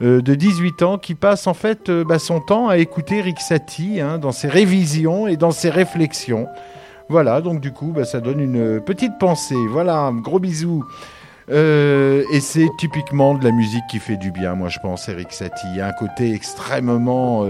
euh, 0.00 0.22
de 0.22 0.34
18 0.34 0.82
ans 0.82 0.98
qui 0.98 1.14
passe 1.14 1.46
en 1.46 1.54
fait 1.54 1.90
euh, 1.90 2.04
bah, 2.04 2.18
son 2.18 2.40
temps 2.40 2.68
à 2.68 2.78
écouter 2.78 3.18
Eric 3.18 3.38
Satie 3.38 4.00
hein, 4.00 4.18
dans 4.18 4.32
ses 4.32 4.48
révisions 4.48 5.28
et 5.28 5.36
dans 5.36 5.52
ses 5.52 5.70
réflexions. 5.70 6.48
Voilà, 7.10 7.42
donc 7.42 7.60
du 7.60 7.70
coup, 7.70 7.92
bah, 7.94 8.06
ça 8.06 8.20
donne 8.20 8.40
une 8.40 8.80
petite 8.80 9.18
pensée. 9.18 9.66
Voilà, 9.68 10.10
gros 10.14 10.38
bisous. 10.38 10.84
Et 11.50 12.40
c'est 12.40 12.68
typiquement 12.78 13.34
de 13.34 13.44
la 13.44 13.52
musique 13.52 13.84
qui 13.90 13.98
fait 13.98 14.16
du 14.16 14.30
bien, 14.30 14.54
moi 14.54 14.70
je 14.70 14.78
pense, 14.78 15.06
Eric 15.10 15.32
Satie. 15.32 15.66
Il 15.72 15.76
y 15.76 15.80
a 15.82 15.88
un 15.88 15.92
côté 15.92 16.32
extrêmement 16.32 17.44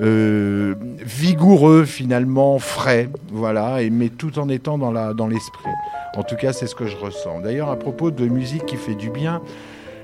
euh, 0.00 0.74
vigoureux, 1.04 1.84
finalement, 1.84 2.58
frais, 2.58 3.08
voilà, 3.30 3.82
et, 3.82 3.90
mais 3.90 4.08
tout 4.08 4.38
en 4.38 4.48
étant 4.48 4.76
dans, 4.76 4.92
la, 4.92 5.14
dans 5.14 5.26
l'esprit. 5.26 5.70
En 6.16 6.22
tout 6.22 6.36
cas, 6.36 6.52
c'est 6.52 6.66
ce 6.66 6.74
que 6.74 6.86
je 6.86 6.96
ressens. 6.96 7.40
D'ailleurs, 7.40 7.70
à 7.70 7.76
propos 7.76 8.10
de 8.10 8.26
musique 8.26 8.66
qui 8.66 8.76
fait 8.76 8.94
du 8.94 9.10
bien, 9.10 9.40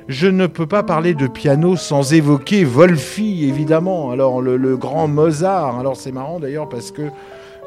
je 0.08 0.26
ne 0.26 0.46
peux 0.46 0.66
pas 0.66 0.82
parler 0.82 1.14
de 1.14 1.26
piano 1.26 1.76
sans 1.76 2.12
évoquer 2.12 2.64
Wolfi, 2.64 3.44
évidemment. 3.48 4.10
Alors, 4.10 4.40
le, 4.40 4.76
grand 4.76 5.08
Mozart. 5.08 5.78
Alors, 5.78 5.96
c'est 5.96 6.12
marrant 6.12 6.40
d'ailleurs 6.40 6.68
parce 6.68 6.90
que 6.90 7.02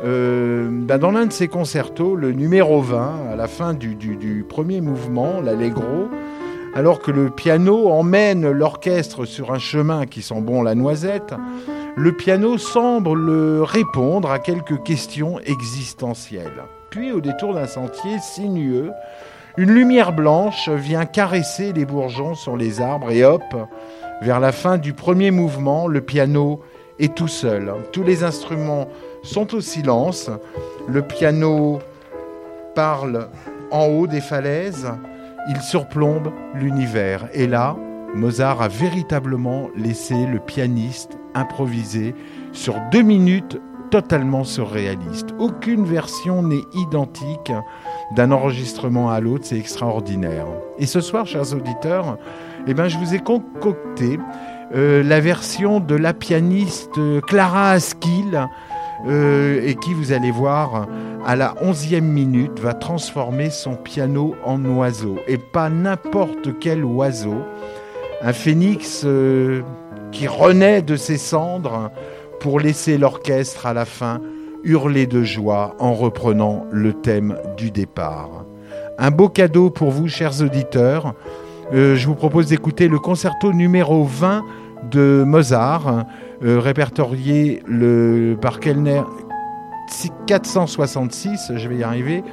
euh, 0.03 0.67
ben, 0.69 0.97
dans 0.97 1.11
l'un 1.11 1.25
de 1.25 1.31
ses 1.31 1.47
concertos, 1.47 2.15
le 2.15 2.31
numéro 2.33 2.81
20, 2.81 3.31
à 3.31 3.35
la 3.35 3.47
fin 3.47 3.73
du, 3.73 4.45
premier 4.47 4.81
mouvement, 4.81 5.41
l'allegro, 5.41 6.09
alors 6.73 6.99
que 6.99 7.11
le 7.11 7.29
piano 7.29 7.89
emmène 7.89 8.49
l'orchestre 8.51 9.25
sur 9.25 9.53
un 9.53 9.59
chemin 9.59 10.05
qui 10.05 10.21
sent 10.21 10.41
bon 10.41 10.61
la 10.61 10.75
noisette, 10.75 11.33
le 11.97 12.11
piano 12.11 12.57
semble 12.57 13.61
répondre 13.61 14.29
à 14.29 14.39
quelques 14.39 14.83
questions 14.83 15.39
existentielles. 15.39 16.63
Puis, 16.89 17.13
au 17.13 17.21
détour 17.21 17.53
d'un 17.53 17.67
sentier 17.67 18.19
sinueux, 18.19 18.91
une 19.57 19.71
lumière 19.71 20.11
blanche 20.11 20.67
vient 20.67 21.05
caresser 21.05 21.71
les 21.71 21.85
bourgeons 21.85 22.35
sur 22.35 22.57
les 22.57 22.81
arbres 22.81 23.11
et 23.11 23.23
hop, 23.23 23.43
vers 24.21 24.41
la 24.41 24.51
fin 24.51 24.77
du 24.77 24.91
premier 24.91 25.31
mouvement, 25.31 25.87
le 25.87 26.01
piano 26.01 26.61
est 26.99 27.15
tout 27.15 27.29
seul. 27.29 27.73
Tous 27.93 28.03
les 28.03 28.23
instruments 28.23 28.87
sont 29.23 29.55
au 29.55 29.61
silence. 29.61 30.29
Le 30.87 31.01
piano 31.01 31.79
parle 32.75 33.29
en 33.71 33.85
haut 33.87 34.07
des 34.07 34.21
falaises. 34.21 34.91
Il 35.49 35.61
surplombe 35.61 36.31
l'univers. 36.55 37.29
Et 37.33 37.47
là, 37.47 37.77
Mozart 38.13 38.61
a 38.61 38.67
véritablement 38.67 39.69
laissé 39.75 40.15
le 40.25 40.39
pianiste 40.39 41.17
improviser 41.35 42.15
sur 42.51 42.75
deux 42.91 43.01
minutes 43.01 43.59
totalement 43.91 44.43
surréalistes. 44.43 45.29
Aucune 45.39 45.85
version 45.85 46.41
n'est 46.41 46.63
identique 46.73 47.51
d'un 48.15 48.31
enregistrement 48.31 49.09
à 49.09 49.19
l'autre, 49.19 49.45
c'est 49.45 49.57
extraordinaire. 49.57 50.47
Et 50.79 50.85
ce 50.85 51.01
soir, 51.01 51.25
chers 51.25 51.53
auditeurs, 51.53 52.17
eh 52.67 52.73
ben, 52.73 52.87
je 52.87 52.97
vous 52.97 53.13
ai 53.13 53.19
concocté 53.19 54.19
euh, 54.73 55.03
la 55.03 55.19
version 55.19 55.79
de 55.79 55.95
la 55.95 56.13
pianiste 56.13 56.99
Clara 57.27 57.71
Askill 57.71 58.47
euh, 59.07 59.61
et 59.63 59.75
qui, 59.75 59.93
vous 59.93 60.11
allez 60.11 60.31
voir, 60.31 60.87
à 61.25 61.35
la 61.35 61.53
onzième 61.61 62.07
minute, 62.07 62.59
va 62.59 62.73
transformer 62.73 63.49
son 63.49 63.75
piano 63.75 64.35
en 64.43 64.63
oiseau. 64.65 65.17
Et 65.27 65.37
pas 65.37 65.69
n'importe 65.69 66.59
quel 66.59 66.83
oiseau. 66.83 67.43
Un 68.21 68.33
phénix 68.33 69.03
euh, 69.05 69.61
qui 70.15 70.27
renaît 70.27 70.81
de 70.81 70.95
ses 70.95 71.17
cendres 71.17 71.91
pour 72.39 72.61
laisser 72.61 72.97
l'orchestre 72.97 73.65
à 73.65 73.73
la 73.73 73.83
fin 73.83 74.21
hurler 74.63 75.07
de 75.07 75.23
joie 75.23 75.75
en 75.77 75.93
reprenant 75.93 76.65
le 76.71 76.93
thème 76.93 77.37
du 77.57 77.69
départ. 77.69 78.45
Un 78.97 79.11
beau 79.11 79.27
cadeau 79.27 79.69
pour 79.69 79.91
vous, 79.91 80.07
chers 80.07 80.41
auditeurs. 80.41 81.15
Euh, 81.73 81.95
je 81.97 82.07
vous 82.07 82.15
propose 82.15 82.47
d'écouter 82.47 82.87
le 82.87 82.97
concerto 82.97 83.51
numéro 83.51 84.05
20 84.05 84.43
de 84.89 85.23
Mozart, 85.27 86.05
euh, 86.43 86.59
répertorié 86.59 87.61
par 88.41 88.61
Kellner 88.61 89.01
466, 90.27 91.51
je 91.55 91.67
vais 91.67 91.77
y 91.77 91.83
arriver. 91.83 92.23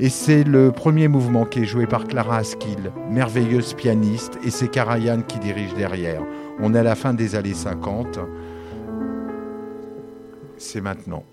Et 0.00 0.08
c'est 0.08 0.42
le 0.42 0.72
premier 0.72 1.06
mouvement 1.06 1.44
qui 1.44 1.60
est 1.60 1.64
joué 1.64 1.86
par 1.86 2.04
Clara 2.04 2.38
Askill, 2.38 2.90
merveilleuse 3.08 3.74
pianiste, 3.74 4.36
et 4.44 4.50
c'est 4.50 4.68
Karajan 4.68 5.22
qui 5.22 5.38
dirige 5.38 5.72
derrière. 5.74 6.22
On 6.60 6.74
est 6.74 6.78
à 6.78 6.82
la 6.82 6.94
fin 6.94 7.14
des 7.14 7.34
années 7.34 7.54
50. 7.54 8.18
C'est 10.56 10.80
maintenant. 10.80 11.24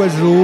oiseau. 0.00 0.35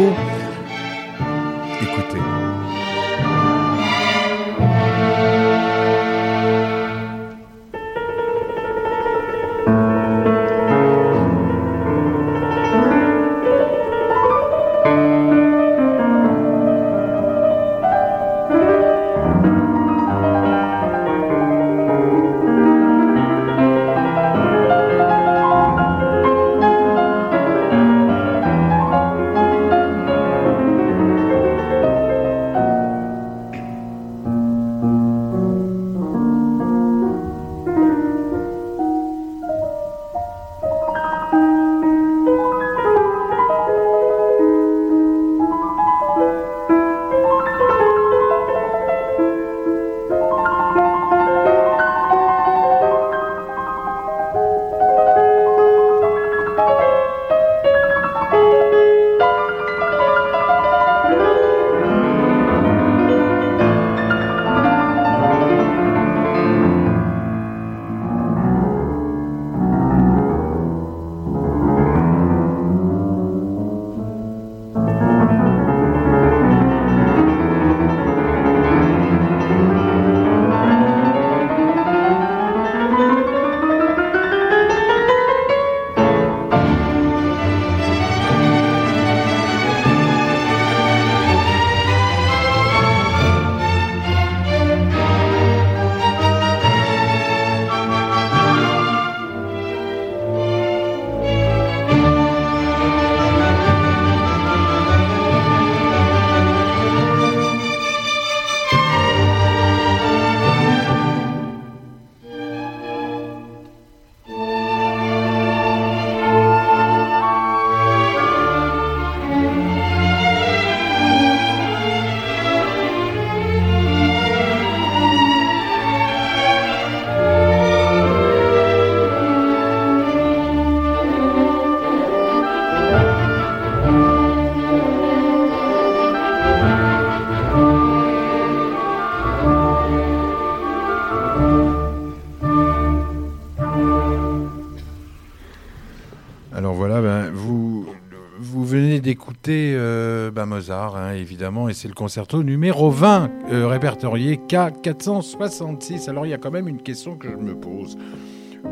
Évidemment, 151.15 151.69
et 151.69 151.75
c'est 151.75 151.89
le 151.89 151.95
concerto 151.95 152.43
numéro 152.43 152.91
20, 152.91 153.31
euh, 153.51 153.67
répertorié 153.67 154.41
K466. 154.49 156.09
Alors 156.09 156.27
il 156.27 156.31
y 156.31 156.35
a 156.35 156.39
quand 156.39 156.51
même 156.51 156.69
une 156.69 156.83
question 156.83 157.17
que 157.17 157.29
je 157.31 157.37
me 157.37 157.55
pose. 157.55 157.97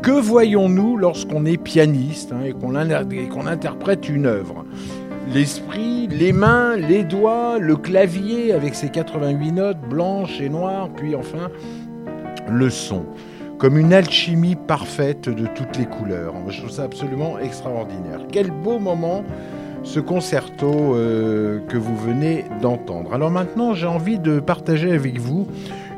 Que 0.01 0.11
voyons-nous 0.11 0.97
lorsqu'on 0.97 1.45
est 1.45 1.57
pianiste 1.57 2.31
hein, 2.31 2.43
et 2.43 2.53
qu'on 2.53 3.45
interprète 3.45 4.07
une 4.09 4.25
œuvre? 4.25 4.65
L'esprit, 5.33 6.07
les 6.07 6.31
mains, 6.31 6.75
les 6.75 7.03
doigts, 7.03 7.59
le 7.59 7.75
clavier 7.75 8.53
avec 8.53 8.75
ses 8.75 8.89
88 8.89 9.51
notes 9.51 9.81
blanches 9.81 10.39
et 10.39 10.49
noires, 10.49 10.89
puis 10.95 11.15
enfin 11.15 11.49
le 12.49 12.69
son, 12.69 13.05
comme 13.59 13.77
une 13.77 13.93
alchimie 13.93 14.55
parfaite 14.55 15.29
de 15.29 15.45
toutes 15.47 15.77
les 15.77 15.85
couleurs. 15.85 16.33
Je 16.47 16.59
trouve 16.59 16.71
ça 16.71 16.83
absolument 16.83 17.37
extraordinaire. 17.37 18.21
Quel 18.31 18.49
beau 18.49 18.79
moment 18.79 19.23
ce 19.83 19.99
concerto 19.99 20.95
euh, 20.95 21.59
que 21.67 21.77
vous 21.77 21.95
venez 21.95 22.45
d'entendre. 22.61 23.13
Alors 23.13 23.31
maintenant, 23.31 23.73
j'ai 23.73 23.87
envie 23.87 24.19
de 24.19 24.39
partager 24.39 24.91
avec 24.91 25.19
vous 25.19 25.47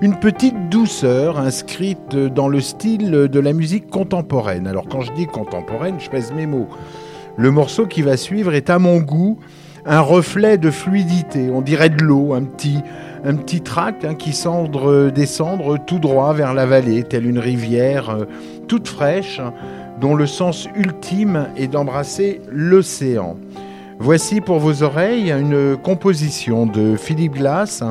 une 0.01 0.15
petite 0.19 0.69
douceur 0.69 1.39
inscrite 1.39 2.15
dans 2.15 2.47
le 2.47 2.61
style 2.61 3.11
de 3.11 3.39
la 3.39 3.53
musique 3.53 3.89
contemporaine. 3.89 4.67
Alors 4.67 4.87
quand 4.87 5.01
je 5.01 5.11
dis 5.13 5.27
contemporaine, 5.27 5.99
je 5.99 6.09
pèse 6.09 6.31
mes 6.31 6.45
mots. 6.45 6.67
Le 7.37 7.51
morceau 7.51 7.87
qui 7.87 8.01
va 8.01 8.17
suivre 8.17 8.53
est 8.53 8.69
à 8.69 8.79
mon 8.79 8.99
goût 8.99 9.39
un 9.85 9.99
reflet 9.99 10.57
de 10.57 10.71
fluidité, 10.71 11.49
on 11.49 11.61
dirait 11.61 11.89
de 11.89 12.01
l'eau, 12.01 12.33
un 12.33 12.43
petit, 12.43 12.77
un 13.25 13.35
tract 13.35 14.05
hein, 14.05 14.15
qui 14.15 14.31
semble 14.31 15.11
descendre 15.11 15.77
tout 15.77 15.99
droit 15.99 16.33
vers 16.33 16.53
la 16.53 16.65
vallée, 16.65 17.03
telle 17.03 17.25
une 17.25 17.39
rivière 17.39 18.09
euh, 18.09 18.25
toute 18.67 18.87
fraîche, 18.87 19.41
dont 19.99 20.15
le 20.15 20.25
sens 20.25 20.67
ultime 20.75 21.47
est 21.57 21.67
d'embrasser 21.67 22.41
l'océan. 22.49 23.35
Voici 23.99 24.41
pour 24.41 24.59
vos 24.59 24.83
oreilles 24.83 25.31
une 25.31 25.77
composition 25.77 26.65
de 26.65 26.95
Philippe 26.95 27.33
Glass 27.33 27.83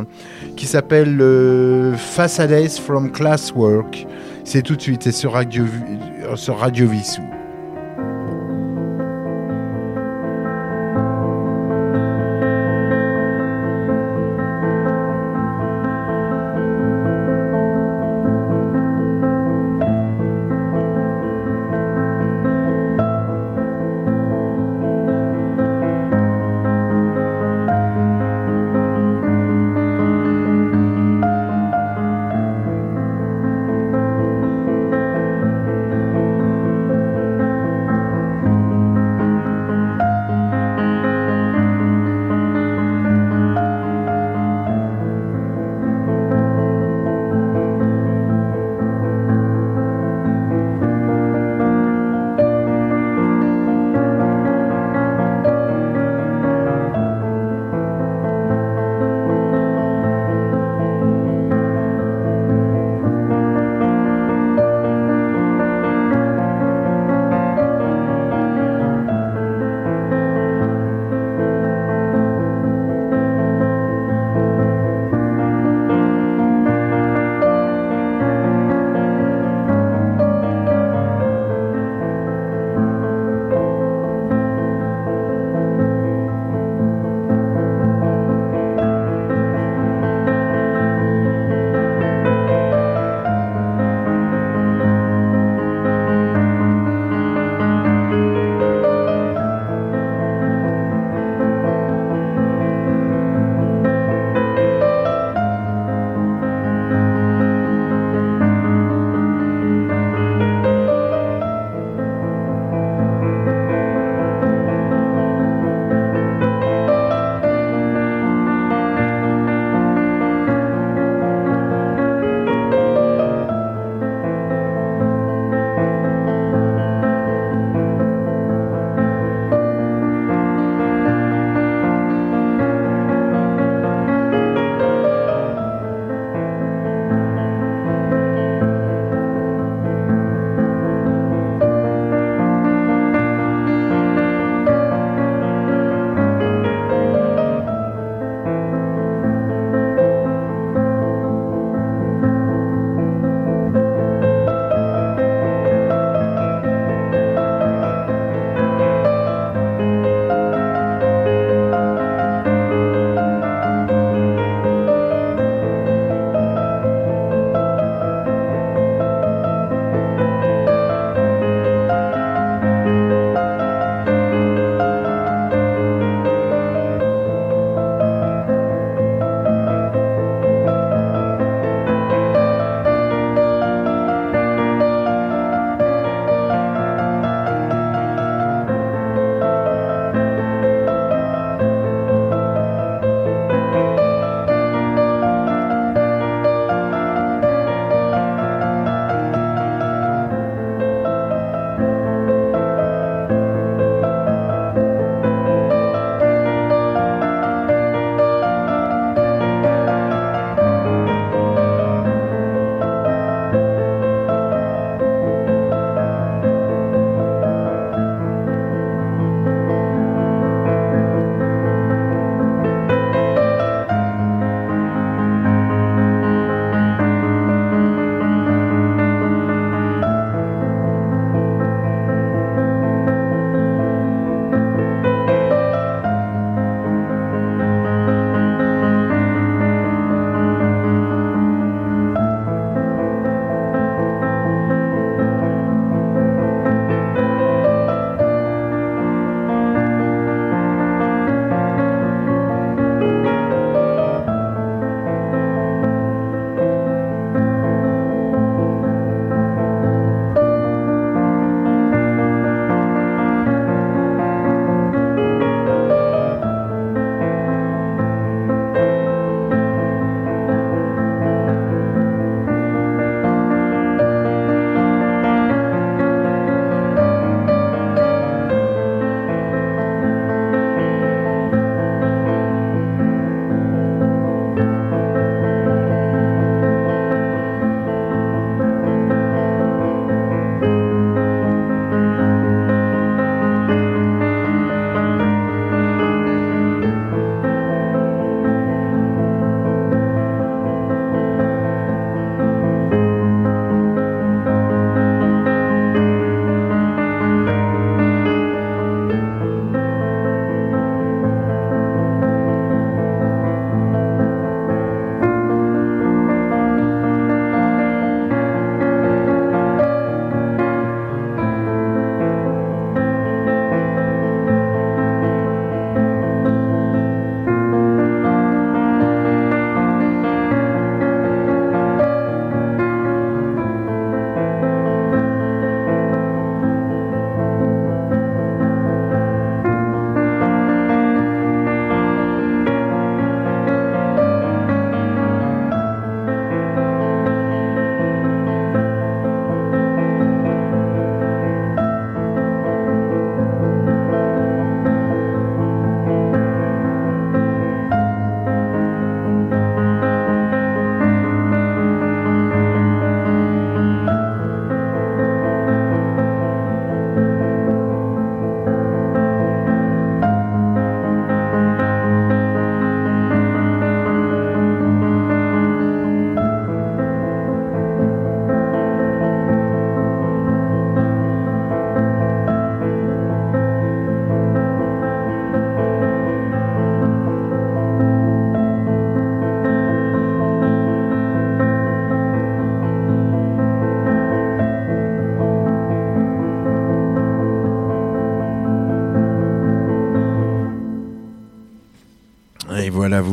qui 0.57 0.66
s'appelle 0.66 1.18
euh, 1.20 1.94
Facades 1.94 2.70
from 2.70 3.11
Classwork. 3.11 4.07
C'est 4.44 4.62
tout 4.62 4.76
de 4.76 4.82
suite, 4.82 5.11
sur 5.11 5.32
Radio, 5.32 5.64
sur 6.34 6.59
Radio 6.59 6.86
Vissou. 6.88 7.22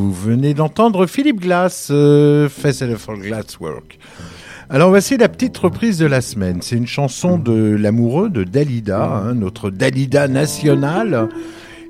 Vous 0.09 0.31
venez 0.31 0.55
d'entendre 0.55 1.05
Philippe 1.05 1.39
Glass, 1.39 1.89
euh, 1.91 2.49
Festival 2.49 2.97
for 2.97 3.15
Glasswork. 3.15 3.99
Alors 4.67 4.89
voici 4.89 5.17
la 5.17 5.29
petite 5.29 5.55
reprise 5.55 5.99
de 5.99 6.07
la 6.07 6.21
semaine. 6.21 6.63
C'est 6.63 6.77
une 6.77 6.87
chanson 6.87 7.37
de 7.37 7.75
l'amoureux 7.79 8.31
de 8.31 8.43
Dalida, 8.43 9.03
hein, 9.03 9.35
notre 9.35 9.69
Dalida 9.69 10.27
nationale. 10.27 11.29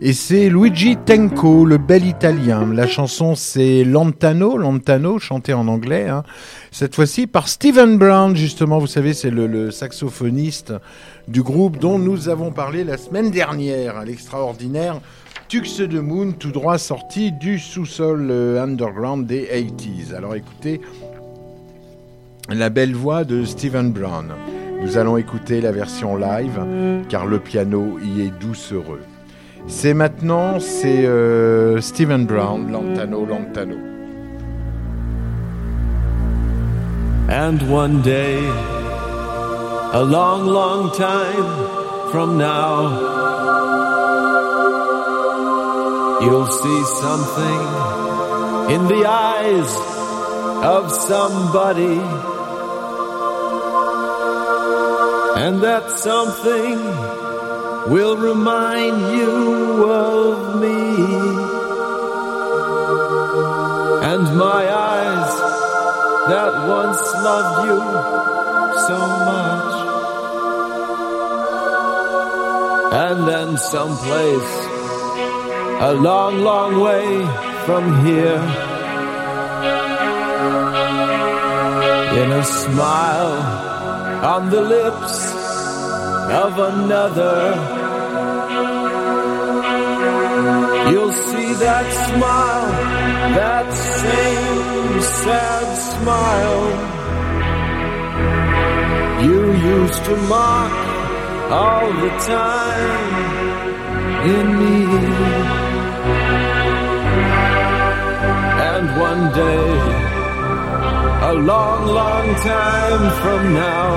Et 0.01 0.11
c'est 0.11 0.49
Luigi 0.49 0.97
Tenco, 0.97 1.63
le 1.63 1.77
bel 1.77 2.05
italien. 2.05 2.67
La 2.73 2.87
chanson 2.87 3.35
c'est 3.35 3.85
Lantano, 3.85 4.57
Lantano, 4.57 5.17
chanté 5.17 5.53
en 5.53 5.69
anglais. 5.69 6.09
Hein. 6.09 6.23
Cette 6.71 6.95
fois-ci 6.95 7.25
par 7.25 7.47
Stephen 7.47 7.97
Brown, 7.97 8.35
justement, 8.35 8.79
vous 8.79 8.87
savez, 8.87 9.13
c'est 9.13 9.29
le, 9.31 9.71
saxophoniste 9.71 10.73
du 11.29 11.41
groupe 11.41 11.79
dont 11.79 11.97
nous 11.97 12.27
avons 12.27 12.51
parlé 12.51 12.83
la 12.83 12.97
semaine 12.97 13.31
dernière, 13.31 14.03
l'extraordinaire 14.03 14.99
Tux 15.49 15.81
de 15.81 15.99
Moon, 15.99 16.33
tout 16.33 16.51
droit 16.51 16.77
sorti 16.77 17.31
du 17.31 17.57
sous-sol 17.57 18.27
euh, 18.29 18.63
underground 18.63 19.25
des 19.25 19.47
80s. 19.47 20.13
Alors 20.15 20.35
écoutez, 20.35 20.79
la 22.49 22.69
belle 22.69 22.93
voix 22.93 23.23
de 23.23 23.43
Stephen 23.43 23.91
Brown. 23.91 24.31
Nous 24.79 24.99
allons 24.99 25.17
écouter 25.17 25.59
la 25.59 25.71
version 25.71 26.15
live 26.15 26.63
car 27.09 27.25
le 27.25 27.39
piano 27.39 27.97
y 27.99 28.21
est 28.21 28.39
doucereux. 28.39 29.01
C'est 29.65 29.95
maintenant, 29.95 30.59
c'est 30.59 31.07
euh, 31.07 31.81
Stephen 31.81 32.27
Brown, 32.27 32.71
Lantano, 32.71 33.25
Lantano. 33.25 33.75
And 37.27 37.57
one 37.71 38.03
day, 38.03 38.37
a 39.93 40.03
long, 40.03 40.45
long 40.45 40.91
time 40.91 42.11
from 42.11 42.37
now, 42.37 43.48
you'll 46.21 46.47
see 46.47 46.83
something 47.01 47.61
in 48.75 48.87
the 48.87 49.05
eyes 49.07 49.71
of 50.63 50.91
somebody. 50.91 51.99
And 55.41 55.61
that 55.61 55.89
something 55.97 56.77
will 57.91 58.17
remind 58.17 58.97
you 59.17 59.89
of 59.89 60.59
me. 60.59 60.79
And 64.11 64.23
my 64.37 64.63
eyes 64.69 65.33
that 66.29 66.67
once 66.67 67.01
loved 67.27 67.59
you 67.69 67.79
so 68.87 68.99
much. 69.31 69.73
And 72.91 73.27
then 73.27 73.57
someplace 73.57 74.68
a 75.81 75.93
long, 75.93 76.41
long 76.41 76.81
way 76.81 77.25
from 77.65 78.05
here. 78.05 78.41
In 82.21 82.31
a 82.33 82.43
smile 82.43 83.37
on 84.35 84.49
the 84.49 84.61
lips 84.61 85.31
of 86.43 86.59
another. 86.59 87.55
You'll 90.91 91.13
see 91.13 91.53
that 91.53 91.87
smile, 92.09 92.67
that 93.39 93.71
same 93.71 95.01
sad 95.01 95.67
smile. 95.93 96.65
You 99.23 99.53
used 99.53 100.03
to 100.03 100.15
mock 100.27 100.73
all 101.51 101.93
the 102.03 102.09
time 102.27 103.39
in 104.27 104.45
me. 104.59 105.68
And 108.79 108.89
one 108.97 109.33
day, 109.33 109.71
a 111.31 111.33
long, 111.33 111.85
long 111.85 112.27
time 112.35 113.03
from 113.21 113.53
now, 113.53 113.89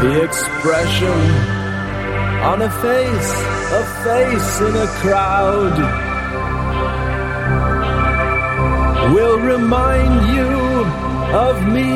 the 0.00 0.22
expression 0.22 1.18
on 2.50 2.62
a 2.62 2.70
face, 2.70 3.32
a 3.80 3.84
face 4.04 4.60
in 4.60 4.74
a 4.76 4.88
crowd 5.02 5.76
will 9.12 9.40
remind 9.40 10.14
you 10.36 10.52
of 11.46 11.56
me, 11.66 11.90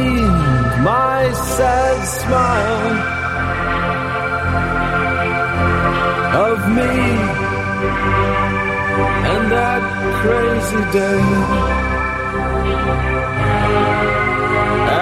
my 0.82 1.32
sad 1.57 1.99
smile, 2.18 2.97
of 6.51 6.59
me 6.74 7.49
and 9.33 9.53
that 9.53 9.83
crazy 10.23 10.83
day. 10.99 11.23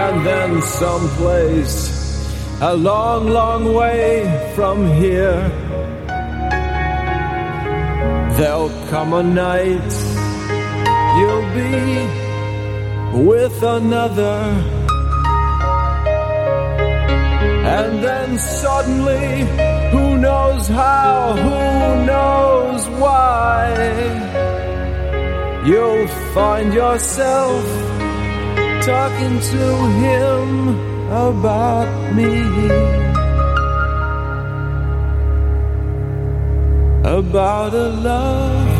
And 0.04 0.26
then 0.26 0.62
someplace 0.62 1.96
a 2.60 2.74
long, 2.74 3.28
long 3.28 3.74
way 3.74 4.52
from 4.54 4.86
here. 4.94 5.40
There'll 8.38 8.74
come 8.90 9.12
a 9.12 9.22
night 9.22 9.92
you'll 11.18 11.48
be 11.54 12.26
with 13.26 13.62
another. 13.62 14.38
And 17.78 18.04
then 18.04 18.38
suddenly, 18.38 19.75
who 19.92 20.18
knows 20.18 20.68
how, 20.68 21.36
who 21.36 22.04
knows 22.04 22.88
why, 23.00 23.74
you'll 25.66 26.08
find 26.34 26.72
yourself 26.74 27.64
talking 28.84 29.40
to 29.40 29.64
him 30.04 30.46
about 31.10 31.88
me. 32.14 32.34
About 37.04 37.72
a 37.72 37.88
love 38.08 38.74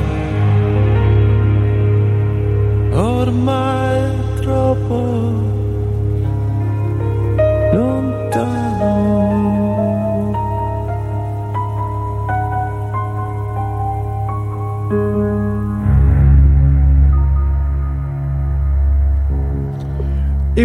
ormai 2.92 3.98
troppo 4.42 4.75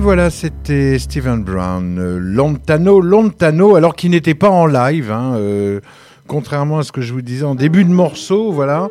voilà, 0.01 0.31
c'était 0.31 0.97
Stephen 0.97 1.43
Brown, 1.43 1.99
euh, 1.99 2.17
Lontano, 2.19 3.01
Lontano, 3.01 3.75
alors 3.75 3.95
qu'il 3.95 4.11
n'était 4.11 4.33
pas 4.33 4.49
en 4.49 4.65
live, 4.65 5.11
hein, 5.11 5.35
euh, 5.35 5.79
contrairement 6.27 6.79
à 6.79 6.83
ce 6.83 6.91
que 6.91 7.01
je 7.01 7.13
vous 7.13 7.21
disais 7.21 7.45
en 7.45 7.53
début 7.53 7.85
de 7.85 7.91
morceau, 7.91 8.51
voilà. 8.51 8.89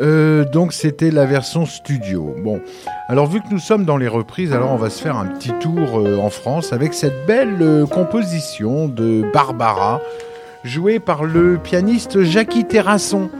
Euh, 0.00 0.44
donc 0.44 0.74
c'était 0.74 1.10
la 1.10 1.24
version 1.24 1.64
studio. 1.64 2.36
Bon, 2.44 2.60
alors 3.08 3.26
vu 3.26 3.40
que 3.40 3.46
nous 3.50 3.58
sommes 3.58 3.86
dans 3.86 3.96
les 3.96 4.08
reprises, 4.08 4.52
alors 4.52 4.72
on 4.72 4.76
va 4.76 4.90
se 4.90 5.02
faire 5.02 5.16
un 5.16 5.24
petit 5.24 5.52
tour 5.58 6.04
en 6.22 6.28
France 6.28 6.74
avec 6.74 6.92
cette 6.92 7.26
belle 7.26 7.86
composition 7.90 8.88
de 8.88 9.24
Barbara, 9.32 10.02
jouée 10.64 10.98
par 10.98 11.24
le 11.24 11.56
pianiste 11.56 12.22
Jackie 12.24 12.64
Terrasson. 12.64 13.30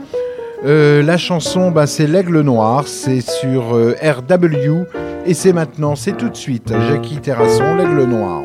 la 0.63 1.17
chanson, 1.17 1.69
bah, 1.69 1.85
c'est 1.85 2.07
L'Aigle 2.07 2.41
Noir, 2.41 2.87
c'est 2.87 3.21
sur 3.21 3.73
RW. 3.73 5.02
Et 5.25 5.33
c'est 5.33 5.53
maintenant, 5.53 5.95
c'est 5.95 6.17
tout 6.17 6.29
de 6.29 6.35
suite, 6.35 6.73
Jackie 6.89 7.17
Terrasson, 7.17 7.75
l'aigle 7.75 8.03
noir. 8.03 8.43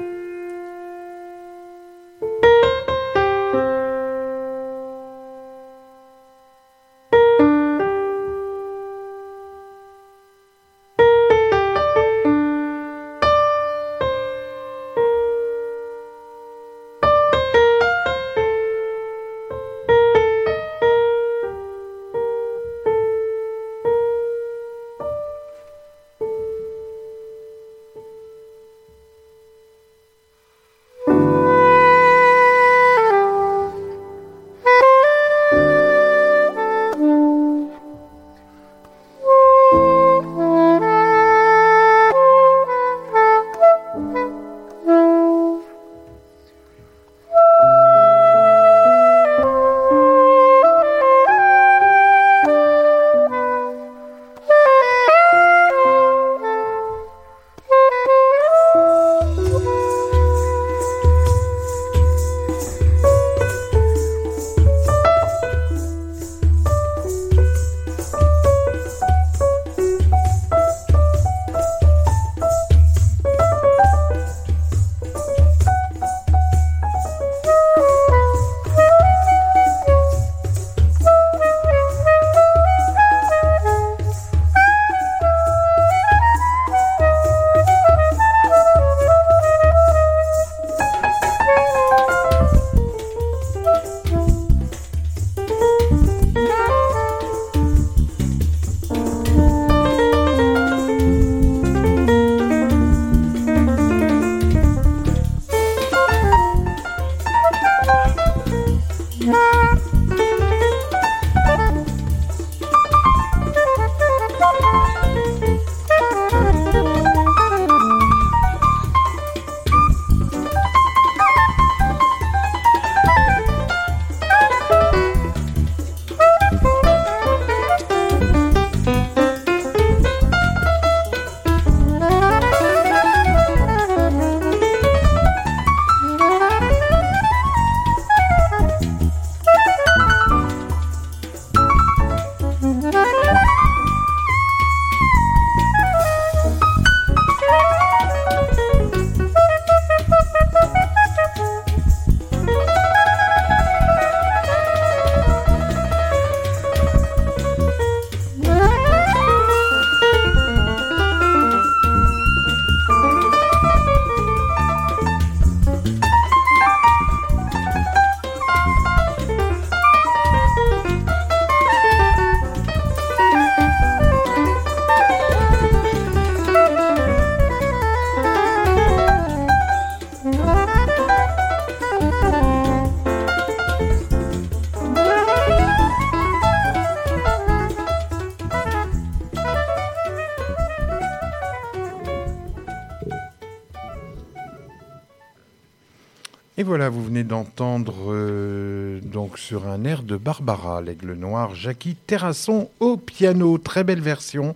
Voilà, 196.69 196.89
vous 196.89 197.03
venez 197.03 197.25
d'entendre 197.25 198.12
euh, 198.12 199.01
donc 199.01 199.39
sur 199.39 199.66
un 199.66 199.85
air 199.85 200.03
de 200.03 200.16
Barbara, 200.16 200.81
l'aigle 200.83 201.14
noir, 201.14 201.55
Jackie 201.55 201.97
Terrasson 201.97 202.69
au 202.79 202.97
piano. 202.97 203.59
Très 203.59 203.83
belle 203.83 204.01
version, 204.01 204.55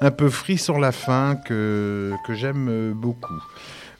un 0.00 0.10
peu 0.10 0.28
free 0.28 0.58
sur 0.58 0.78
la 0.78 0.90
fin 0.90 1.36
que, 1.36 2.12
que 2.26 2.34
j'aime 2.34 2.92
beaucoup. 2.94 3.40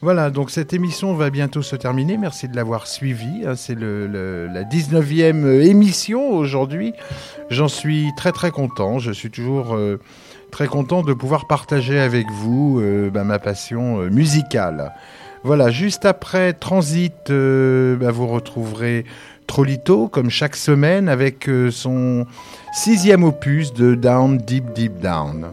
Voilà, 0.03 0.31
donc 0.31 0.51
cette 0.51 0.73
émission 0.73 1.15
va 1.15 1.29
bientôt 1.29 1.61
se 1.61 1.77
terminer. 1.77 2.17
Merci 2.17 2.49
de 2.49 2.57
l'avoir 2.57 2.87
suivie. 2.87 3.43
Hein. 3.47 3.55
C'est 3.55 3.79
la 3.79 4.65
19e 4.65 5.61
émission 5.61 6.31
aujourd'hui. 6.31 6.95
J'en 7.51 7.69
suis 7.69 8.09
très 8.17 8.33
très 8.33 8.51
content. 8.51 8.99
Je 8.99 9.13
suis 9.13 9.31
toujours 9.31 9.75
euh, 9.75 10.01
très 10.51 10.69
content 10.69 11.03
de 11.03 11.13
pouvoir 11.13 11.47
partager 11.47 12.01
avec 12.01 12.31
vous 12.31 12.81
euh, 12.81 13.11
bah, 13.11 13.25
ma 13.25 13.39
passion 13.39 14.01
euh, 14.01 14.09
musicale. 14.09 14.95
Voilà, 15.43 15.70
juste 15.70 16.05
après 16.05 16.53
Transit, 16.53 17.30
euh, 17.30 17.97
bah, 17.97 18.11
vous 18.11 18.26
retrouverez 18.26 19.07
Trolito, 19.47 20.07
comme 20.07 20.28
chaque 20.28 20.55
semaine, 20.55 21.09
avec 21.09 21.49
euh, 21.49 21.70
son 21.70 22.26
sixième 22.74 23.24
opus 23.24 23.72
de 23.72 23.95
Down, 23.95 24.36
Deep, 24.36 24.74
Deep 24.74 25.01
Down. 25.01 25.47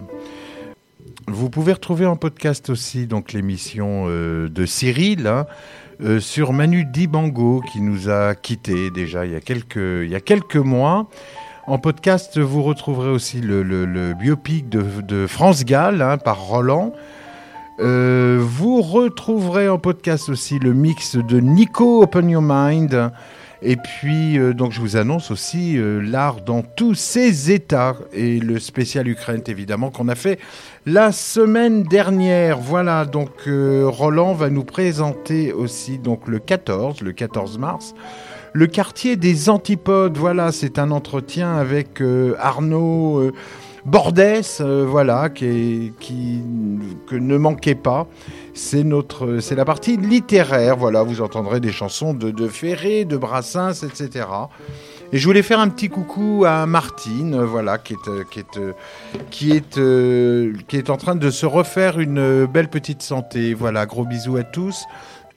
Vous 1.28 1.50
pouvez 1.50 1.72
retrouver 1.72 2.06
en 2.06 2.18
podcast 2.18 2.70
aussi 2.70 3.08
donc 3.08 3.32
l'émission 3.32 4.06
euh, 4.08 4.50
de 4.50 4.66
Cyril 4.66 5.26
hein, 5.26 5.46
sur 6.20 6.52
Manu 6.52 6.84
Dibango 6.84 7.62
qui 7.72 7.80
nous 7.80 8.10
a 8.10 8.36
quittés 8.36 8.92
déjà 8.92 9.26
il 9.26 9.32
y 9.32 9.36
a 9.36 9.42
quelques, 10.20 10.58
mois. 10.58 11.10
En 11.66 11.80
podcast, 11.80 12.38
vous 12.38 12.64
retrouverez 12.64 13.10
aussi 13.10 13.40
le, 13.40 14.14
biopic 14.14 14.68
de, 14.68 14.84
de 15.02 15.28
France 15.28 15.64
Gall 15.64 16.02
hein, 16.02 16.18
par 16.18 16.42
Roland. 16.42 16.94
Euh, 17.80 18.40
vous 18.42 18.82
retrouverez 18.82 19.70
en 19.70 19.78
podcast 19.78 20.30
aussi 20.30 20.58
le 20.58 20.74
mix 20.74 21.16
de 21.16 21.40
Nico 21.40 22.02
Open 22.02 22.28
Your 22.28 22.42
Mind. 22.44 23.12
Et 23.62 23.76
puis, 23.76 24.40
euh, 24.40 24.54
donc, 24.54 24.72
je 24.72 24.82
vous 24.82 24.98
annonce 24.98 25.30
aussi 25.30 25.78
euh, 25.78 26.00
l'art 26.02 26.42
dans 26.42 26.64
tous 26.64 26.96
ses 26.96 27.52
états 27.52 27.96
et 28.14 28.40
le 28.40 28.60
spécial 28.60 29.08
Ukraine, 29.08 29.42
évidemment, 29.46 29.92
qu'on 29.92 30.08
a 30.08 30.16
fait 30.16 30.40
la 30.88 31.12
semaine 31.12 31.84
dernière. 31.84 32.58
Voilà, 32.58 33.06
donc, 33.06 33.30
Roland 33.48 34.34
va 34.34 34.50
nous 34.50 34.64
présenter 34.64 35.54
aussi, 35.54 36.00
donc, 36.00 36.28
le 36.28 36.40
14, 36.40 37.02
le 37.02 37.12
14 37.12 37.60
mars, 37.60 37.94
le 38.54 38.66
quartier 38.66 39.18
des 39.18 39.50
Antipodes. 39.50 40.18
Voilà, 40.18 40.52
c'est 40.52 40.80
un 40.80 40.90
entretien 40.90 41.56
avec 41.56 42.02
Arnaud. 42.40 43.32
Bordès, 43.88 44.42
euh, 44.60 44.86
voilà, 44.86 45.30
qui, 45.30 45.94
que 47.08 47.16
ne 47.16 47.38
manquez 47.38 47.74
pas. 47.74 48.06
C'est 48.54 48.84
notre, 48.84 49.40
c'est 49.40 49.56
la 49.56 49.64
partie 49.64 49.96
littéraire. 49.96 50.76
Voilà, 50.76 51.04
vous 51.04 51.22
entendrez 51.22 51.62
des 51.62 51.72
chansons 51.72 52.14
de, 52.14 52.30
de 52.30 52.50
Ferré, 52.50 53.06
de 53.06 53.16
Brassens, 53.16 53.84
etc. 53.84 54.26
Et 55.14 55.18
je 55.18 55.26
voulais 55.26 55.42
faire 55.42 55.62
un 55.62 55.70
petit 55.70 55.88
coucou 55.88 56.44
à 56.46 56.66
Martine, 56.66 57.42
voilà, 57.42 57.78
qui 57.78 57.94
est, 57.94 58.10
euh, 58.10 58.24
qui 58.30 58.40
est, 58.40 58.58
euh, 58.58 58.74
qui 59.32 59.52
est, 59.52 60.68
qui 60.68 60.76
est 60.76 60.90
en 60.90 60.98
train 60.98 61.16
de 61.16 61.30
se 61.30 61.46
refaire 61.46 61.98
une 61.98 62.46
belle 62.46 62.68
petite 62.68 63.02
santé. 63.02 63.54
Voilà, 63.54 63.86
gros 63.86 64.04
bisous 64.04 64.36
à 64.36 64.44
tous. 64.44 64.84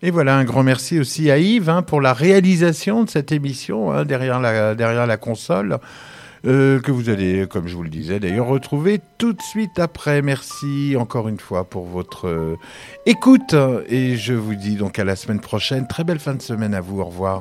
Et 0.02 0.10
voilà, 0.10 0.36
un 0.36 0.44
grand 0.44 0.64
merci 0.64 0.98
aussi 0.98 1.30
à 1.30 1.38
Yves 1.38 1.70
hein, 1.70 1.82
pour 1.82 2.00
la 2.00 2.14
réalisation 2.14 3.04
de 3.04 3.10
cette 3.10 3.30
émission 3.30 3.92
hein, 3.92 4.04
derrière, 4.04 4.40
la, 4.40 4.74
derrière 4.74 5.06
la 5.06 5.18
console. 5.18 5.78
Euh, 6.46 6.80
que 6.80 6.90
vous 6.90 7.08
allez, 7.08 7.46
comme 7.48 7.66
je 7.66 7.76
vous 7.76 7.82
le 7.82 7.90
disais, 7.90 8.20
d'ailleurs 8.20 8.46
retrouver 8.46 9.00
tout 9.18 9.32
de 9.32 9.42
suite 9.42 9.78
après. 9.78 10.22
Merci 10.22 10.96
encore 10.98 11.28
une 11.28 11.38
fois 11.38 11.64
pour 11.64 11.86
votre 11.86 12.28
euh, 12.28 12.56
écoute 13.06 13.54
et 13.88 14.16
je 14.16 14.34
vous 14.34 14.54
dis 14.54 14.76
donc 14.76 14.98
à 14.98 15.04
la 15.04 15.16
semaine 15.16 15.40
prochaine. 15.40 15.86
Très 15.86 16.04
belle 16.04 16.20
fin 16.20 16.34
de 16.34 16.42
semaine 16.42 16.74
à 16.74 16.80
vous. 16.80 17.00
Au 17.00 17.04
revoir. 17.04 17.40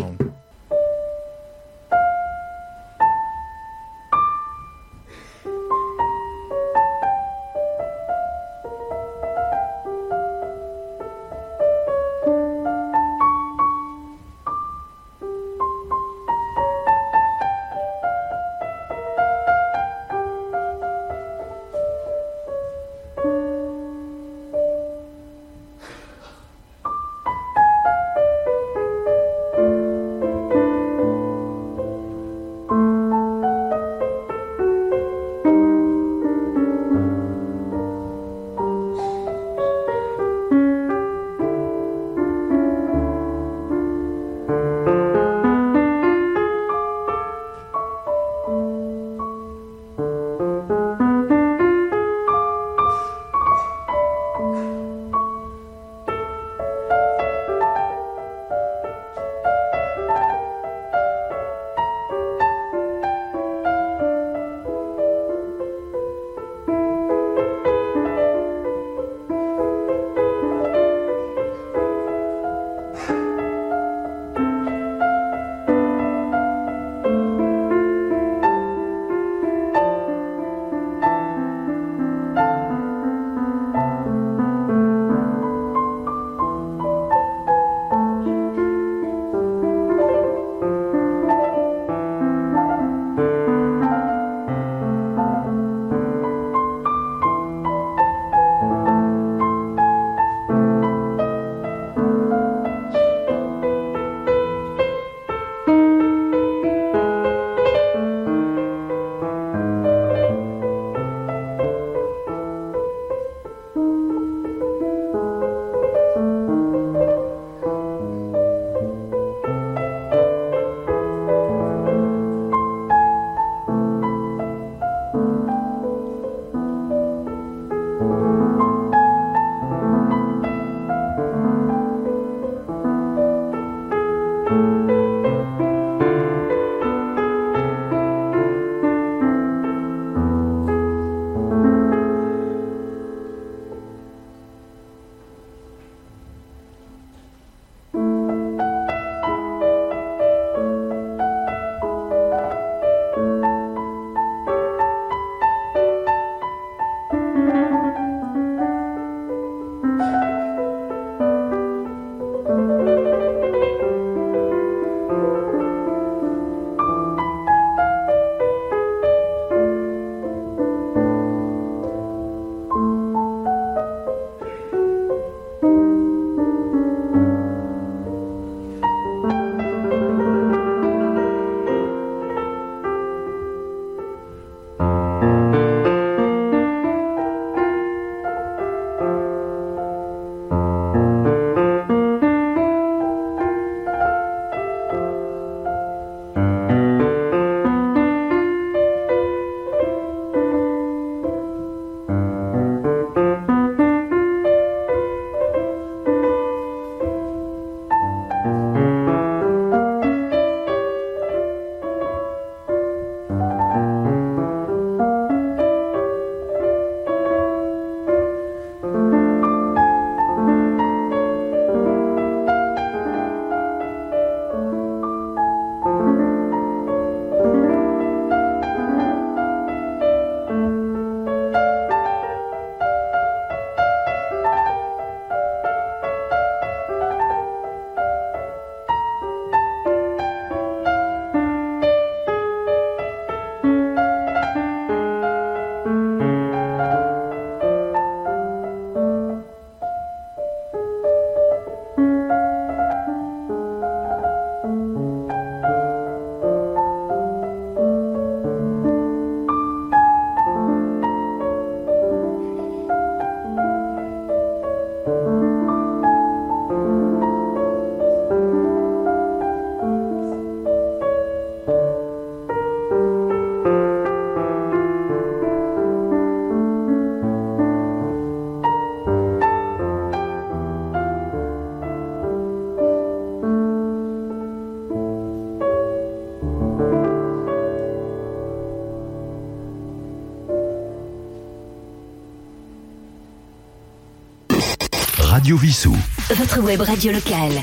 Radio 295.49 295.57
Vissou. 295.57 295.97
Votre 296.35 296.59
web 296.61 296.79
radio 296.81 297.11
locale. 297.11 297.59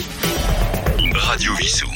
Radio 1.15 1.55
Vissou. 1.55 1.96